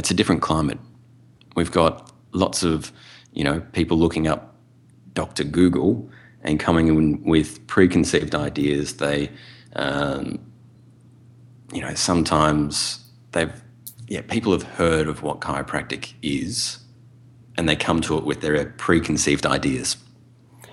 it's 0.02 0.10
a 0.10 0.16
different 0.16 0.42
climate. 0.42 0.80
We've 1.56 1.72
got 1.72 2.12
lots 2.32 2.64
of, 2.64 2.92
you 3.34 3.44
know, 3.44 3.60
people 3.72 4.00
looking 4.00 4.28
up 4.28 4.56
Dr. 5.14 5.44
Google 5.44 6.10
and 6.42 6.60
coming 6.60 6.88
in 6.88 7.24
with 7.24 7.68
preconceived 7.68 8.34
ideas. 8.34 8.98
They 8.98 9.30
um, 9.76 10.40
you 11.72 11.82
know, 11.82 11.94
sometimes 11.94 13.06
they've, 13.32 13.54
yeah, 14.08 14.22
people 14.22 14.52
have 14.54 14.64
heard 14.64 15.08
of 15.08 15.22
what 15.22 15.40
chiropractic 15.40 16.14
is 16.24 16.80
and 17.56 17.70
they 17.70 17.76
come 17.76 18.02
to 18.02 18.18
it 18.18 18.24
with 18.24 18.42
their 18.42 18.66
preconceived 18.78 19.46
ideas. 19.46 19.98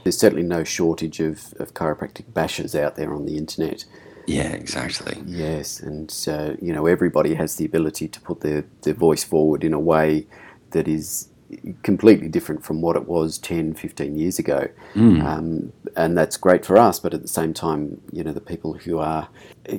There's 0.05 0.19
certainly 0.19 0.43
no 0.43 0.65
shortage 0.65 1.21
of, 1.21 1.53
of 1.59 1.75
chiropractic 1.75 2.33
bashers 2.33 2.75
out 2.75 2.97
there 2.97 3.13
on 3.13 3.27
the 3.27 3.37
internet. 3.37 3.85
Yeah, 4.29 4.53
exactly. 4.53 5.23
Yes, 5.27 5.81
and 5.81 6.15
uh, 6.29 6.53
you 6.61 6.73
know 6.73 6.87
everybody 6.87 7.35
has 7.35 7.57
the 7.57 7.65
ability 7.65 8.09
to 8.09 8.21
put 8.21 8.43
their, 8.43 8.65
their 8.83 8.95
voice 8.95 9.25
forward 9.25 9.65
in 9.65 9.73
a 9.73 9.81
way 9.81 10.27
that 10.73 10.87
is 10.87 11.31
completely 11.83 12.29
different 12.29 12.63
from 12.63 12.83
what 12.83 12.95
it 12.95 13.09
was 13.09 13.39
10, 13.39 13.73
15 13.73 14.17
years 14.17 14.39
ago. 14.39 14.69
Mm. 14.95 15.25
Um, 15.25 15.73
and 15.97 16.17
that's 16.17 16.37
great 16.37 16.67
for 16.67 16.77
us, 16.77 17.01
but 17.01 17.15
at 17.15 17.23
the 17.23 17.29
same 17.29 17.55
time, 17.55 18.03
you 18.13 18.23
know, 18.23 18.33
the 18.33 18.41
people 18.41 18.75
who 18.75 18.99
are, 18.99 19.29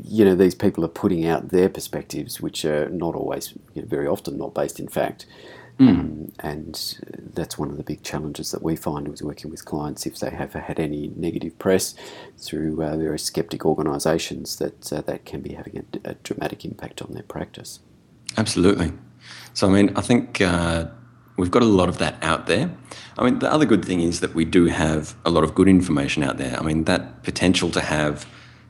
you 0.03 0.25
know, 0.25 0.34
these 0.34 0.56
people 0.56 0.84
are 0.84 0.89
putting 0.89 1.27
out 1.27 1.50
their 1.50 1.70
perspectives, 1.70 2.41
which 2.41 2.65
are 2.65 2.89
not 2.89 3.13
always, 3.13 3.53
you 3.75 3.84
know, 3.84 3.88
very 3.88 4.08
often 4.08 4.38
not 4.38 4.56
based 4.56 4.79
in 4.79 4.88
fact. 4.88 5.27
Mm. 5.79 5.88
Um, 5.88 6.31
and 6.39 6.98
that's 7.33 7.57
one 7.57 7.69
of 7.69 7.77
the 7.77 7.83
big 7.83 8.03
challenges 8.03 8.51
that 8.51 8.62
we 8.62 8.75
find 8.75 9.07
with 9.07 9.21
working 9.21 9.50
with 9.50 9.63
clients 9.63 10.05
if 10.05 10.19
they 10.19 10.29
have 10.29 10.53
had 10.53 10.79
any 10.79 11.13
negative 11.15 11.57
press 11.57 11.95
through 12.38 12.83
uh, 12.83 12.98
various 12.98 13.24
skeptic 13.24 13.65
organisations 13.65 14.57
that 14.57 14.91
uh, 14.91 15.01
that 15.01 15.25
can 15.25 15.41
be 15.41 15.53
having 15.53 15.77
a, 15.77 16.09
a, 16.09 16.13
dramatic 16.15 16.65
impact 16.65 17.01
on 17.01 17.13
their 17.13 17.24
practice. 17.24 17.79
Absolutely. 18.38 18.91
So 19.53 19.67
I 19.67 19.71
mean, 19.71 19.93
I 19.95 20.01
think 20.01 20.41
uh, 20.41 20.88
we've 21.38 21.51
got 21.51 21.63
a 21.63 21.65
lot 21.65 21.88
of 21.88 21.98
that 22.00 22.21
out 22.21 22.48
there. 22.48 22.69
I 23.17 23.24
mean, 23.24 23.39
the 23.39 23.51
other 23.51 23.65
good 23.65 23.86
thing 23.86 24.01
is 24.01 24.19
that 24.19 24.36
we 24.36 24.43
do 24.43 24.65
have 24.65 25.15
a 25.25 25.29
lot 25.29 25.45
of 25.45 25.55
good 25.55 25.69
information 25.69 26.24
out 26.24 26.38
there. 26.38 26.57
I 26.59 26.62
mean, 26.62 26.83
that 26.86 27.24
potential 27.24 27.71
to 27.71 27.81
have 27.81 28.25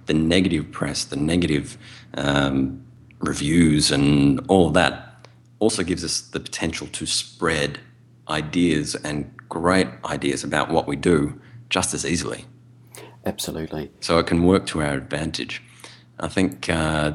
the 0.05 0.13
negative 0.13 0.71
press, 0.71 1.05
the 1.05 1.15
negative 1.15 1.77
um, 2.15 2.83
reviews, 3.19 3.91
and 3.91 4.39
all 4.47 4.69
that 4.71 5.08
also 5.59 5.83
gives 5.83 6.03
us 6.03 6.21
the 6.21 6.39
potential 6.39 6.87
to 6.87 7.05
spread 7.05 7.79
ideas 8.29 8.95
and 8.95 9.31
great 9.49 9.87
ideas 10.05 10.43
about 10.43 10.69
what 10.69 10.87
we 10.87 10.95
do 10.95 11.39
just 11.69 11.93
as 11.93 12.05
easily. 12.05 12.45
Absolutely. 13.25 13.91
So 13.99 14.17
it 14.19 14.27
can 14.27 14.43
work 14.43 14.65
to 14.67 14.81
our 14.81 14.93
advantage. 14.93 15.61
I 16.19 16.27
think 16.27 16.69
uh, 16.69 17.13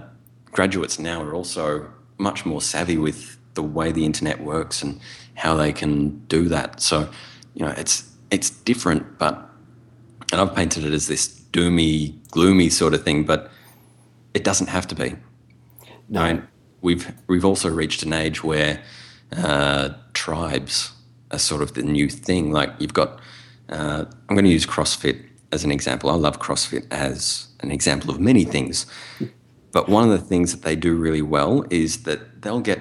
graduates 0.52 0.98
now 0.98 1.22
are 1.22 1.34
also 1.34 1.90
much 2.18 2.44
more 2.44 2.60
savvy 2.60 2.96
with 2.96 3.36
the 3.54 3.62
way 3.62 3.92
the 3.92 4.04
internet 4.04 4.42
works 4.42 4.82
and 4.82 5.00
how 5.34 5.56
they 5.56 5.72
can 5.72 6.18
do 6.26 6.48
that. 6.48 6.80
So, 6.80 7.10
you 7.54 7.64
know, 7.64 7.74
it's 7.76 8.10
it's 8.30 8.50
different, 8.50 9.18
but 9.18 9.48
and 10.32 10.40
I've 10.40 10.54
painted 10.54 10.84
it 10.84 10.92
as 10.92 11.06
this 11.06 11.28
doomy, 11.52 12.14
gloomy 12.30 12.68
sort 12.68 12.94
of 12.94 13.04
thing, 13.04 13.24
but 13.24 13.50
it 14.32 14.44
doesn't 14.44 14.68
have 14.68 14.86
to 14.88 14.94
be. 14.94 15.14
No. 16.08 16.22
I 16.22 16.32
mean, 16.32 16.48
we've 16.84 17.12
we've 17.26 17.44
also 17.44 17.68
reached 17.68 18.04
an 18.04 18.12
age 18.12 18.44
where 18.44 18.80
uh, 19.36 19.88
tribes 20.12 20.92
are 21.32 21.38
sort 21.38 21.62
of 21.62 21.74
the 21.74 21.82
new 21.82 22.08
thing. 22.08 22.52
Like 22.52 22.70
you've 22.78 22.94
got, 22.94 23.18
uh, 23.70 24.04
I'm 24.28 24.36
going 24.36 24.44
to 24.44 24.50
use 24.50 24.66
CrossFit 24.66 25.24
as 25.50 25.64
an 25.64 25.72
example. 25.72 26.10
I 26.10 26.14
love 26.14 26.38
CrossFit 26.38 26.86
as 26.92 27.48
an 27.60 27.72
example 27.72 28.10
of 28.10 28.20
many 28.20 28.44
things, 28.44 28.86
but 29.72 29.88
one 29.88 30.04
of 30.04 30.10
the 30.10 30.24
things 30.24 30.52
that 30.52 30.62
they 30.62 30.76
do 30.76 30.94
really 30.94 31.22
well 31.22 31.64
is 31.70 32.04
that 32.04 32.42
they'll 32.42 32.60
get 32.60 32.80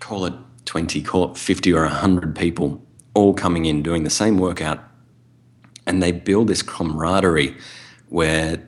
call 0.00 0.24
it 0.24 0.34
20, 0.64 1.02
call 1.02 1.30
it 1.30 1.36
50 1.36 1.72
or 1.72 1.82
100 1.82 2.34
people 2.34 2.82
all 3.14 3.34
coming 3.34 3.66
in 3.66 3.82
doing 3.82 4.04
the 4.04 4.10
same 4.10 4.38
workout, 4.38 4.82
and 5.86 6.02
they 6.02 6.12
build 6.12 6.48
this 6.48 6.62
camaraderie 6.62 7.54
where 8.08 8.66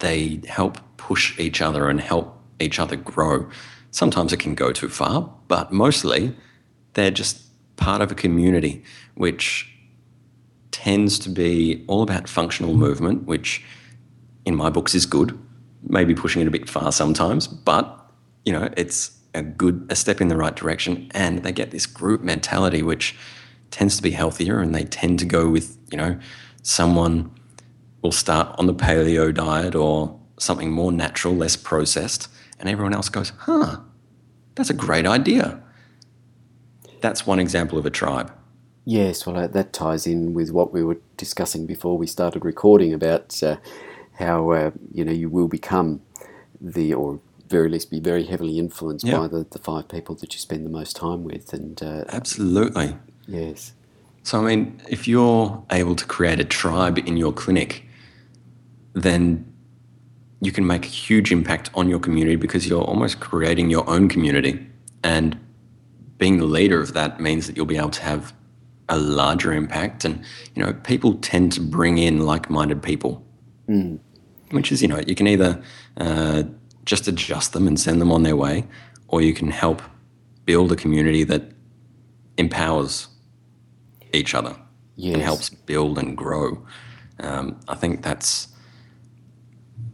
they 0.00 0.40
help 0.46 0.78
push 0.98 1.38
each 1.38 1.62
other 1.62 1.88
and 1.88 2.00
help 2.00 2.35
each 2.60 2.78
other 2.78 2.96
grow. 2.96 3.48
Sometimes 3.90 4.32
it 4.32 4.40
can 4.40 4.54
go 4.54 4.72
too 4.72 4.88
far, 4.88 5.32
but 5.48 5.72
mostly 5.72 6.34
they're 6.94 7.10
just 7.10 7.42
part 7.76 8.00
of 8.00 8.10
a 8.10 8.14
community 8.14 8.82
which 9.14 9.70
tends 10.70 11.18
to 11.20 11.28
be 11.28 11.84
all 11.86 12.02
about 12.02 12.28
functional 12.28 12.72
mm-hmm. 12.72 12.80
movement, 12.80 13.24
which 13.24 13.64
in 14.44 14.54
my 14.54 14.70
books 14.70 14.94
is 14.94 15.06
good, 15.06 15.38
maybe 15.82 16.14
pushing 16.14 16.42
it 16.42 16.48
a 16.48 16.50
bit 16.50 16.68
far 16.68 16.92
sometimes, 16.92 17.46
but 17.46 18.10
you 18.44 18.52
know, 18.52 18.68
it's 18.76 19.16
a 19.34 19.42
good 19.42 19.86
a 19.90 19.96
step 19.96 20.20
in 20.20 20.28
the 20.28 20.36
right 20.36 20.54
direction 20.54 21.10
and 21.12 21.42
they 21.42 21.52
get 21.52 21.70
this 21.70 21.84
group 21.84 22.22
mentality 22.22 22.82
which 22.82 23.14
tends 23.70 23.96
to 23.96 24.02
be 24.02 24.12
healthier 24.12 24.60
and 24.60 24.74
they 24.74 24.84
tend 24.84 25.18
to 25.18 25.26
go 25.26 25.48
with, 25.48 25.76
you 25.90 25.98
know, 25.98 26.18
someone 26.62 27.30
will 28.02 28.12
start 28.12 28.54
on 28.58 28.66
the 28.66 28.74
paleo 28.74 29.34
diet 29.34 29.74
or 29.74 30.18
something 30.38 30.70
more 30.70 30.92
natural, 30.92 31.34
less 31.34 31.56
processed 31.56 32.28
and 32.58 32.68
everyone 32.68 32.94
else 32.94 33.08
goes, 33.08 33.32
huh, 33.40 33.78
that's 34.54 34.70
a 34.70 34.74
great 34.74 35.06
idea. 35.06 35.62
That's 37.00 37.26
one 37.26 37.38
example 37.38 37.78
of 37.78 37.86
a 37.86 37.90
tribe. 37.90 38.32
Yes, 38.84 39.26
well, 39.26 39.48
that 39.48 39.72
ties 39.72 40.06
in 40.06 40.32
with 40.32 40.52
what 40.52 40.72
we 40.72 40.84
were 40.84 40.98
discussing 41.16 41.66
before 41.66 41.98
we 41.98 42.06
started 42.06 42.44
recording 42.44 42.94
about 42.94 43.42
uh, 43.42 43.56
how 44.18 44.50
uh, 44.50 44.70
you 44.92 45.04
know 45.04 45.12
you 45.12 45.28
will 45.28 45.48
become 45.48 46.00
the, 46.60 46.94
or 46.94 47.18
very 47.48 47.68
least 47.68 47.90
be 47.90 47.98
very 47.98 48.24
heavily 48.24 48.58
influenced 48.58 49.04
yeah. 49.04 49.18
by 49.18 49.26
the, 49.26 49.46
the 49.50 49.58
five 49.58 49.88
people 49.88 50.14
that 50.16 50.32
you 50.32 50.38
spend 50.38 50.64
the 50.64 50.70
most 50.70 50.94
time 50.94 51.24
with, 51.24 51.52
and 51.52 51.82
uh, 51.82 52.04
absolutely, 52.08 52.96
yes. 53.26 53.72
So, 54.22 54.40
I 54.40 54.56
mean, 54.56 54.80
if 54.88 55.06
you're 55.06 55.64
able 55.70 55.94
to 55.94 56.04
create 56.04 56.40
a 56.40 56.44
tribe 56.44 56.98
in 56.98 57.16
your 57.16 57.32
clinic, 57.32 57.84
then 58.92 59.52
you 60.40 60.52
can 60.52 60.66
make 60.66 60.84
a 60.84 60.88
huge 60.88 61.32
impact 61.32 61.70
on 61.74 61.88
your 61.88 61.98
community 61.98 62.36
because 62.36 62.66
you're 62.66 62.82
almost 62.82 63.20
creating 63.20 63.70
your 63.70 63.88
own 63.88 64.08
community. 64.08 64.66
And 65.02 65.38
being 66.18 66.38
the 66.38 66.44
leader 66.44 66.80
of 66.80 66.92
that 66.92 67.20
means 67.20 67.46
that 67.46 67.56
you'll 67.56 67.66
be 67.66 67.76
able 67.76 67.90
to 67.90 68.02
have 68.02 68.34
a 68.88 68.98
larger 68.98 69.52
impact. 69.52 70.04
And, 70.04 70.22
you 70.54 70.62
know, 70.62 70.72
people 70.72 71.14
tend 71.14 71.52
to 71.52 71.60
bring 71.60 71.98
in 71.98 72.26
like 72.26 72.50
minded 72.50 72.82
people, 72.82 73.24
mm. 73.68 73.98
which 74.50 74.70
is, 74.70 74.82
you 74.82 74.88
know, 74.88 75.00
you 75.06 75.14
can 75.14 75.26
either 75.26 75.62
uh, 75.96 76.44
just 76.84 77.08
adjust 77.08 77.52
them 77.52 77.66
and 77.66 77.78
send 77.80 78.00
them 78.00 78.12
on 78.12 78.22
their 78.22 78.36
way, 78.36 78.64
or 79.08 79.22
you 79.22 79.34
can 79.34 79.50
help 79.50 79.82
build 80.44 80.70
a 80.70 80.76
community 80.76 81.24
that 81.24 81.42
empowers 82.36 83.08
each 84.12 84.34
other 84.34 84.56
yes. 84.94 85.14
and 85.14 85.22
helps 85.22 85.50
build 85.50 85.98
and 85.98 86.16
grow. 86.16 86.64
Um, 87.20 87.58
I 87.68 87.74
think 87.74 88.02
that's 88.02 88.48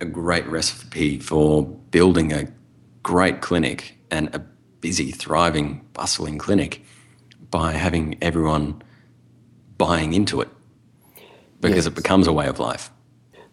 a 0.02 0.04
great 0.04 0.46
recipe 0.48 1.18
for 1.18 1.64
building 1.64 2.32
a 2.32 2.48
great 3.02 3.40
clinic 3.40 3.96
and 4.10 4.34
a 4.34 4.40
busy, 4.80 5.12
thriving, 5.12 5.86
bustling 5.94 6.38
clinic 6.38 6.84
by 7.50 7.72
having 7.72 8.18
everyone 8.20 8.82
buying 9.78 10.12
into 10.12 10.40
it 10.40 10.48
because 11.60 11.76
yes. 11.76 11.86
it 11.86 11.94
becomes 11.94 12.26
a 12.26 12.32
way 12.32 12.48
of 12.48 12.58
life. 12.58 12.90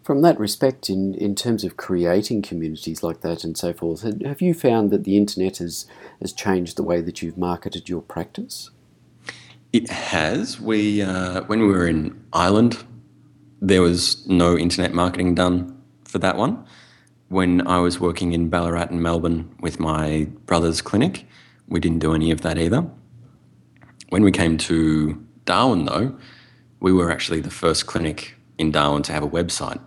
From 0.04 0.24
that 0.24 0.40
respect, 0.40 0.90
in, 0.90 1.14
in 1.14 1.36
terms 1.36 1.64
of 1.64 1.78
creating 1.78 2.42
communities 2.42 3.04
like 3.04 3.22
that 3.22 3.44
and 3.44 3.56
so 3.56 3.72
forth, 3.72 4.02
have 4.24 4.42
you 4.42 4.56
found 4.56 4.90
that 4.90 5.04
the 5.04 5.18
internet 5.18 5.58
has, 5.58 5.86
has 6.20 6.34
changed 6.34 6.78
the 6.78 6.84
way 6.84 7.00
that 7.00 7.22
you've 7.22 7.38
marketed 7.38 7.88
your 7.88 8.02
practice? 8.02 8.72
It 9.72 9.88
has. 9.92 10.60
We 10.60 11.04
uh, 11.04 11.44
when 11.44 11.60
we 11.60 11.68
were 11.68 11.88
in 11.88 12.26
Ireland, 12.34 12.84
there 13.62 13.84
was 13.84 14.28
no 14.28 14.58
internet 14.58 14.94
marketing 14.96 15.36
done 15.36 15.79
for 16.10 16.20
that 16.20 16.36
one. 16.36 16.66
When 17.30 17.66
I 17.68 17.78
was 17.80 18.00
working 18.00 18.34
in 18.34 18.50
Ballarat 18.50 18.88
and 18.90 19.04
Melbourne 19.04 19.56
with 19.60 19.80
my 19.80 20.28
brother's 20.46 20.82
clinic, 20.82 21.28
we 21.68 21.80
didn't 21.80 22.00
do 22.00 22.14
any 22.14 22.32
of 22.32 22.42
that 22.42 22.58
either. 22.58 22.90
When 24.10 24.24
we 24.24 24.32
came 24.32 24.58
to 24.58 25.24
Darwin, 25.46 25.86
though, 25.86 26.18
we 26.80 26.92
were 26.92 27.12
actually 27.12 27.42
the 27.42 27.52
first 27.52 27.86
clinic 27.86 28.36
in 28.58 28.72
Darwin 28.72 29.04
to 29.04 29.14
have 29.14 29.24
a 29.24 29.30
website. 29.30 29.80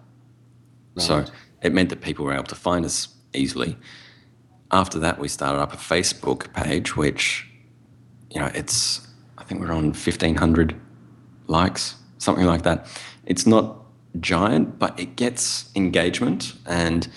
Right. 0.95 1.05
So 1.05 1.25
it 1.63 1.73
meant 1.73 1.89
that 1.89 2.01
people 2.01 2.25
were 2.25 2.33
able 2.33 2.45
to 2.45 2.55
find 2.55 2.85
us 2.85 3.09
easily. 3.35 3.77
After 4.71 5.01
that, 5.01 5.19
we 5.19 5.27
started 5.27 5.61
up 5.61 5.73
a 5.73 5.77
Facebook 5.77 6.53
page, 6.53 6.97
which, 6.97 7.49
you 8.31 8.41
know, 8.41 8.51
it's, 8.55 9.07
I 9.37 9.43
think 9.43 9.61
we're 9.61 9.73
on 9.73 9.87
1,500 9.87 10.81
likes, 11.49 11.97
something 12.19 12.47
like 12.47 12.63
that. 12.63 12.87
It's 13.27 13.47
not 13.47 13.82
giant, 14.21 14.79
but 14.79 14.99
it 14.99 15.17
gets 15.17 15.71
engagement. 15.75 16.55
And 16.67 17.09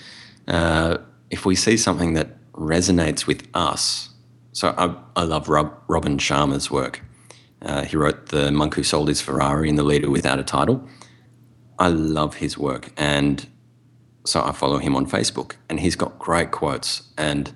uh, 0.48 0.98
if 1.30 1.44
we 1.44 1.54
see 1.54 1.76
something 1.76 2.14
that 2.14 2.28
resonates 2.52 3.26
with 3.26 3.46
us, 3.54 4.10
so 4.52 4.74
I, 4.78 4.94
I 5.20 5.24
love 5.24 5.48
Rob, 5.48 5.72
Robin 5.88 6.18
Sharma's 6.18 6.70
work. 6.70 7.02
Uh, 7.62 7.84
he 7.84 7.96
wrote 7.96 8.26
The 8.26 8.50
Monk 8.52 8.74
Who 8.74 8.82
Sold 8.82 9.08
His 9.08 9.20
Ferrari 9.20 9.68
and 9.68 9.78
The 9.78 9.82
Leader 9.82 10.10
Without 10.10 10.38
a 10.38 10.44
Title. 10.44 10.86
I 11.78 11.88
love 11.88 12.36
his 12.36 12.56
work. 12.56 12.90
And 12.96 13.46
so 14.24 14.42
I 14.42 14.52
follow 14.52 14.78
him 14.78 14.96
on 14.96 15.06
Facebook, 15.06 15.56
and 15.68 15.80
he's 15.80 15.96
got 15.96 16.18
great 16.18 16.50
quotes. 16.50 17.02
And, 17.18 17.52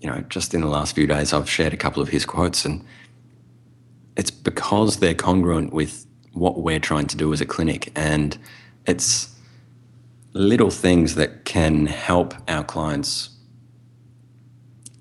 you 0.00 0.08
know, 0.08 0.20
just 0.28 0.52
in 0.54 0.60
the 0.60 0.66
last 0.66 0.94
few 0.94 1.06
days, 1.06 1.32
I've 1.32 1.48
shared 1.48 1.72
a 1.72 1.76
couple 1.76 2.02
of 2.02 2.08
his 2.08 2.24
quotes, 2.24 2.64
and 2.64 2.84
it's 4.16 4.30
because 4.30 4.98
they're 4.98 5.14
congruent 5.14 5.72
with 5.72 6.06
what 6.32 6.60
we're 6.60 6.80
trying 6.80 7.06
to 7.06 7.16
do 7.16 7.32
as 7.32 7.40
a 7.40 7.46
clinic. 7.46 7.92
And 7.94 8.36
it's 8.86 9.28
little 10.32 10.70
things 10.70 11.14
that 11.16 11.44
can 11.44 11.86
help 11.86 12.34
our 12.48 12.64
clients 12.64 13.30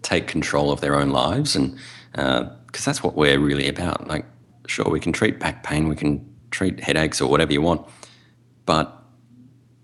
take 0.02 0.28
control 0.28 0.72
of 0.72 0.82
their 0.82 0.96
own 0.96 1.10
lives 1.10 1.56
and 1.56 1.78
because 2.12 2.82
uh, 2.82 2.86
that's 2.86 3.02
what 3.02 3.16
we're 3.16 3.40
really 3.40 3.68
about. 3.68 4.08
Like 4.08 4.26
sure 4.68 4.90
we 4.90 5.00
can 5.00 5.12
treat 5.12 5.40
back 5.40 5.64
pain 5.64 5.88
we 5.88 5.96
can 5.96 6.26
treat 6.52 6.80
headaches 6.82 7.20
or 7.22 7.30
whatever 7.30 7.52
you 7.52 7.62
want 7.62 7.86
but 8.66 9.02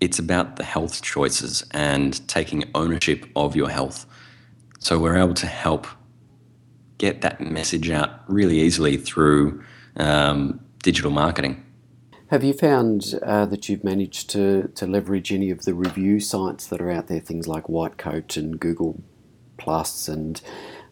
it's 0.00 0.18
about 0.18 0.56
the 0.56 0.64
health 0.64 1.02
choices 1.02 1.64
and 1.72 2.26
taking 2.28 2.64
ownership 2.74 3.26
of 3.34 3.56
your 3.56 3.68
health. 3.68 4.06
So 4.78 4.98
we're 4.98 5.16
able 5.16 5.34
to 5.34 5.46
help 5.46 5.86
get 6.98 7.20
that 7.22 7.40
message 7.40 7.90
out 7.90 8.10
really 8.28 8.60
easily 8.60 8.96
through 8.96 9.62
um, 9.96 10.60
digital 10.82 11.10
marketing 11.10 11.64
have 12.30 12.44
you 12.44 12.52
found 12.52 13.18
uh, 13.22 13.46
that 13.46 13.68
you've 13.68 13.84
managed 13.84 14.30
to, 14.30 14.70
to 14.74 14.86
leverage 14.86 15.32
any 15.32 15.50
of 15.50 15.64
the 15.64 15.74
review 15.74 16.20
sites 16.20 16.66
that 16.66 16.80
are 16.80 16.90
out 16.90 17.06
there, 17.06 17.20
things 17.20 17.48
like 17.48 17.64
Whitecoat 17.64 18.36
and 18.36 18.60
Google 18.60 19.02
Plus 19.56 20.08
and 20.08 20.40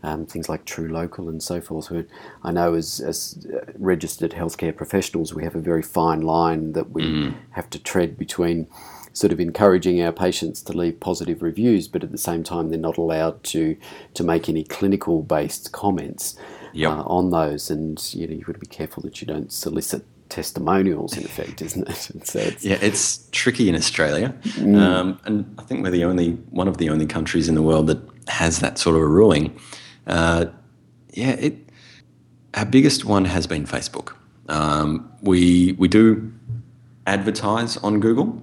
um, 0.03 0.25
things 0.25 0.49
like 0.49 0.64
True 0.64 0.88
Local 0.88 1.29
and 1.29 1.42
so 1.42 1.61
forth? 1.61 1.88
Who 1.88 2.07
I 2.42 2.53
know 2.53 2.75
as, 2.75 3.01
as 3.01 3.46
uh, 3.53 3.70
registered 3.79 4.33
healthcare 4.33 4.75
professionals, 4.75 5.35
we 5.35 5.44
have 5.44 5.55
a 5.55 5.61
very 5.61 5.83
fine 5.83 6.22
line 6.22 6.72
that 6.72 6.90
we 6.92 7.03
mm. 7.03 7.35
have 7.51 7.68
to 7.70 7.79
tread 7.79 8.16
between 8.16 8.66
sort 9.12 9.33
of 9.33 9.40
encouraging 9.40 10.01
our 10.03 10.12
patients 10.12 10.62
to 10.62 10.72
leave 10.72 11.01
positive 11.01 11.42
reviews, 11.42 11.88
but 11.88 12.03
at 12.03 12.12
the 12.12 12.18
same 12.18 12.44
time, 12.44 12.68
they're 12.68 12.79
not 12.79 12.99
allowed 12.99 13.42
to 13.42 13.77
to 14.14 14.25
make 14.25 14.49
any 14.49 14.64
clinical 14.64 15.22
based 15.22 15.72
comments 15.72 16.37
yep. 16.72 16.92
uh, 16.92 17.03
on 17.03 17.31
those. 17.31 17.70
And 17.70 18.03
you 18.14 18.27
know, 18.27 18.35
you've 18.35 18.46
got 18.46 18.55
to 18.55 18.59
be 18.59 18.66
careful 18.66 19.03
that 19.03 19.20
you 19.20 19.27
don't 19.27 19.53
solicit 19.53 20.05
testimonials 20.29 21.17
in 21.17 21.25
effect, 21.25 21.62
isn't 21.62 21.89
it? 21.89 22.11
So 22.27 22.39
it's, 22.41 22.65
yeah, 22.65 22.79
it's 22.81 23.29
tricky 23.31 23.69
in 23.69 23.75
Australia, 23.75 24.35
mm. 24.43 24.79
um, 24.79 25.21
and 25.25 25.55
I 25.59 25.62
think 25.62 25.83
we're 25.83 25.91
the 25.91 26.05
only 26.05 26.33
one 26.51 26.69
of 26.69 26.79
the 26.79 26.91
only 26.91 27.07
countries 27.07 27.49
in 27.49 27.55
the 27.55 27.62
world 27.62 27.87
that 27.87 27.99
has 28.29 28.61
that 28.61 28.79
sort 28.79 28.97
of 28.97 29.03
a 29.03 29.07
ruling. 29.07 29.59
Uh, 30.07 30.47
yeah, 31.12 31.33
it. 31.33 31.55
Our 32.55 32.65
biggest 32.65 33.05
one 33.05 33.27
has 33.27 33.47
been 33.47 33.67
Facebook. 33.67 34.15
Um, 34.49 35.12
we 35.23 35.73
we 35.73 35.89
do 35.89 36.33
advertise 37.07 37.77
on 37.79 38.01
Google. 38.01 38.43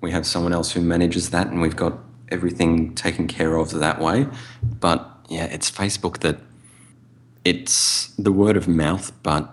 We 0.00 0.10
have 0.10 0.26
someone 0.26 0.52
else 0.52 0.72
who 0.72 0.80
manages 0.80 1.30
that, 1.30 1.46
and 1.48 1.60
we've 1.60 1.76
got 1.76 1.98
everything 2.30 2.94
taken 2.94 3.26
care 3.26 3.56
of 3.56 3.70
that 3.72 4.00
way. 4.00 4.26
But 4.62 5.08
yeah, 5.28 5.44
it's 5.44 5.70
Facebook 5.70 6.18
that 6.20 6.40
it's 7.44 8.08
the 8.18 8.32
word 8.32 8.56
of 8.56 8.66
mouth, 8.66 9.12
but 9.22 9.50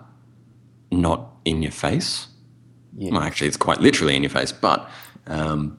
not 0.90 1.31
in 1.44 1.62
your 1.62 1.72
face. 1.72 2.28
Yeah. 2.96 3.12
Well, 3.12 3.22
actually, 3.22 3.48
it's 3.48 3.56
quite 3.56 3.80
literally 3.80 4.16
in 4.16 4.22
your 4.22 4.30
face, 4.30 4.52
but 4.52 4.88
um, 5.26 5.78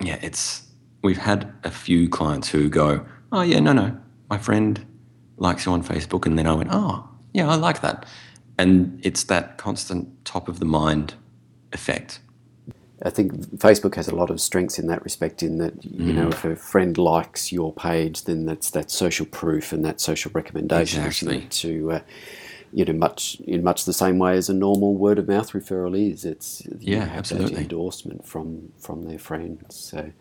yeah, 0.00 0.18
it's. 0.22 0.62
We've 1.02 1.18
had 1.18 1.50
a 1.64 1.70
few 1.70 2.08
clients 2.08 2.48
who 2.48 2.68
go, 2.68 3.06
"Oh 3.32 3.42
yeah, 3.42 3.60
no, 3.60 3.72
no, 3.72 3.98
my 4.28 4.38
friend 4.38 4.84
likes 5.36 5.66
you 5.66 5.72
on 5.72 5.82
Facebook," 5.82 6.26
and 6.26 6.38
then 6.38 6.46
I 6.46 6.54
went, 6.54 6.70
"Oh 6.72 7.08
yeah, 7.32 7.48
I 7.48 7.54
like 7.54 7.80
that," 7.80 8.06
and 8.58 9.00
it's 9.02 9.24
that 9.24 9.58
constant 9.58 10.24
top 10.24 10.48
of 10.48 10.58
the 10.58 10.66
mind 10.66 11.14
effect. 11.72 12.20
I 13.02 13.08
think 13.08 13.32
Facebook 13.56 13.94
has 13.94 14.08
a 14.08 14.14
lot 14.14 14.30
of 14.30 14.40
strengths 14.40 14.78
in 14.78 14.86
that 14.88 15.02
respect. 15.02 15.42
In 15.42 15.58
that, 15.58 15.82
you 15.84 16.12
mm. 16.12 16.16
know, 16.16 16.28
if 16.28 16.44
a 16.44 16.54
friend 16.54 16.98
likes 16.98 17.50
your 17.50 17.72
page, 17.72 18.24
then 18.24 18.44
that's 18.44 18.70
that 18.70 18.90
social 18.90 19.24
proof 19.26 19.72
and 19.72 19.84
that 19.84 20.00
social 20.00 20.30
recommendation 20.34 21.04
exactly. 21.04 21.46
to 21.48 21.92
uh, 21.92 22.00
you 22.72 22.84
know, 22.84 22.92
much 22.92 23.40
in 23.46 23.62
much 23.62 23.84
the 23.84 23.92
same 23.92 24.18
way 24.18 24.36
as 24.36 24.48
a 24.48 24.54
normal 24.54 24.94
word 24.94 25.18
of 25.18 25.28
mouth 25.28 25.52
referral 25.52 25.96
is. 25.98 26.24
It's 26.24 26.62
yeah, 26.78 27.10
absolutely 27.12 27.62
endorsement 27.62 28.26
from 28.26 28.72
from 28.78 29.04
their 29.04 29.18
friends. 29.18 29.76
So 29.76 30.12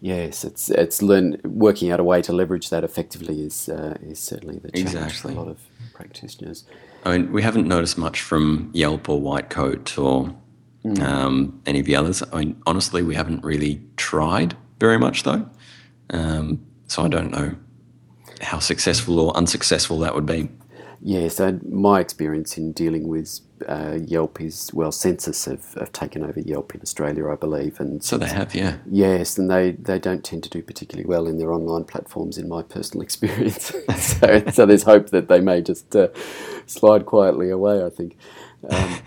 yes, 0.00 0.44
it's 0.44 0.70
it's 0.70 1.02
learn 1.02 1.40
working 1.44 1.90
out 1.90 2.00
a 2.00 2.04
way 2.04 2.22
to 2.22 2.32
leverage 2.32 2.70
that 2.70 2.84
effectively 2.84 3.42
is 3.42 3.68
uh, 3.68 3.96
is 4.02 4.18
certainly 4.18 4.58
the 4.58 4.70
challenge 4.72 4.94
exactly. 4.94 5.34
for 5.34 5.38
a 5.38 5.42
lot 5.42 5.50
of 5.50 5.60
practitioners. 5.94 6.64
I 7.04 7.18
mean, 7.18 7.32
we 7.32 7.42
haven't 7.42 7.68
noticed 7.68 7.98
much 7.98 8.20
from 8.20 8.70
Yelp 8.72 9.08
or 9.08 9.20
Whitecoat 9.20 9.98
or 9.98 10.34
mm. 10.84 11.00
um, 11.00 11.60
any 11.66 11.80
of 11.80 11.86
the 11.86 11.96
others. 11.96 12.22
I 12.32 12.38
mean, 12.38 12.62
honestly, 12.66 13.02
we 13.02 13.14
haven't 13.14 13.44
really 13.44 13.82
tried 13.96 14.56
very 14.80 14.98
much 14.98 15.22
though. 15.22 15.48
Um, 16.10 16.64
so 16.88 17.02
I 17.02 17.08
don't 17.08 17.30
know 17.30 17.56
how 18.40 18.58
successful 18.58 19.18
or 19.18 19.36
unsuccessful 19.36 19.98
that 20.00 20.14
would 20.14 20.26
be. 20.26 20.48
Yeah, 21.06 21.28
so 21.28 21.60
my 21.70 22.00
experience 22.00 22.58
in 22.58 22.72
dealing 22.72 23.06
with 23.06 23.38
uh, 23.68 23.96
Yelp 24.04 24.40
is 24.40 24.72
well, 24.74 24.90
Sensis 24.90 25.48
have, 25.48 25.74
have, 25.74 25.92
taken 25.92 26.24
over 26.24 26.40
Yelp 26.40 26.74
in 26.74 26.80
Australia, 26.80 27.30
I 27.30 27.36
believe, 27.36 27.78
and 27.78 28.02
so 28.02 28.18
they 28.18 28.26
have, 28.26 28.56
yeah. 28.56 28.78
Yes, 28.90 29.38
and 29.38 29.48
they, 29.48 29.70
they 29.70 30.00
don't 30.00 30.24
tend 30.24 30.42
to 30.42 30.50
do 30.50 30.62
particularly 30.62 31.06
well 31.06 31.28
in 31.28 31.38
their 31.38 31.52
online 31.52 31.84
platforms, 31.84 32.38
in 32.38 32.48
my 32.48 32.64
personal 32.64 33.02
experience. 33.04 33.72
so, 33.96 34.42
so 34.50 34.66
there's 34.66 34.82
hope 34.82 35.10
that 35.10 35.28
they 35.28 35.40
may 35.40 35.62
just 35.62 35.94
uh, 35.94 36.08
slide 36.66 37.06
quietly 37.06 37.50
away. 37.50 37.84
I 37.84 37.90
think. 37.90 38.16
Um, 38.68 38.98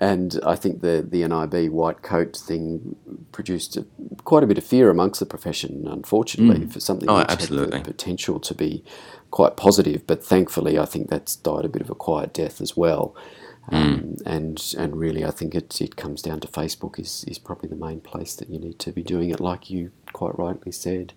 and 0.00 0.38
I 0.44 0.56
think 0.56 0.80
the 0.80 1.06
the 1.06 1.26
NIB 1.26 1.70
white 1.72 2.02
coat 2.02 2.36
thing 2.36 2.96
produced 3.32 3.76
a, 3.76 3.86
quite 4.24 4.42
a 4.42 4.46
bit 4.46 4.58
of 4.58 4.64
fear 4.64 4.90
amongst 4.90 5.20
the 5.20 5.26
profession, 5.26 5.86
unfortunately, 5.88 6.66
mm. 6.66 6.72
for 6.72 6.80
something 6.80 7.08
oh, 7.08 7.24
absolutely. 7.28 7.78
had 7.78 7.86
the 7.86 7.92
potential 7.92 8.40
to 8.40 8.54
be 8.54 8.84
quite 9.30 9.56
positive. 9.56 10.06
But 10.06 10.24
thankfully, 10.24 10.78
I 10.78 10.84
think 10.84 11.10
that's 11.10 11.36
died 11.36 11.64
a 11.64 11.68
bit 11.68 11.82
of 11.82 11.90
a 11.90 11.94
quiet 11.94 12.32
death 12.32 12.60
as 12.60 12.76
well. 12.76 13.14
Mm. 13.70 13.74
Um, 13.74 14.16
and 14.24 14.74
and 14.78 14.96
really, 14.96 15.24
I 15.24 15.30
think 15.30 15.54
it, 15.54 15.80
it 15.80 15.96
comes 15.96 16.22
down 16.22 16.40
to 16.40 16.48
Facebook 16.48 16.98
is, 16.98 17.24
is 17.26 17.38
probably 17.38 17.68
the 17.68 17.76
main 17.76 18.00
place 18.00 18.34
that 18.36 18.48
you 18.48 18.58
need 18.58 18.78
to 18.80 18.92
be 18.92 19.02
doing 19.02 19.30
it, 19.30 19.40
like 19.40 19.70
you 19.70 19.90
quite 20.12 20.38
rightly 20.38 20.72
said. 20.72 21.12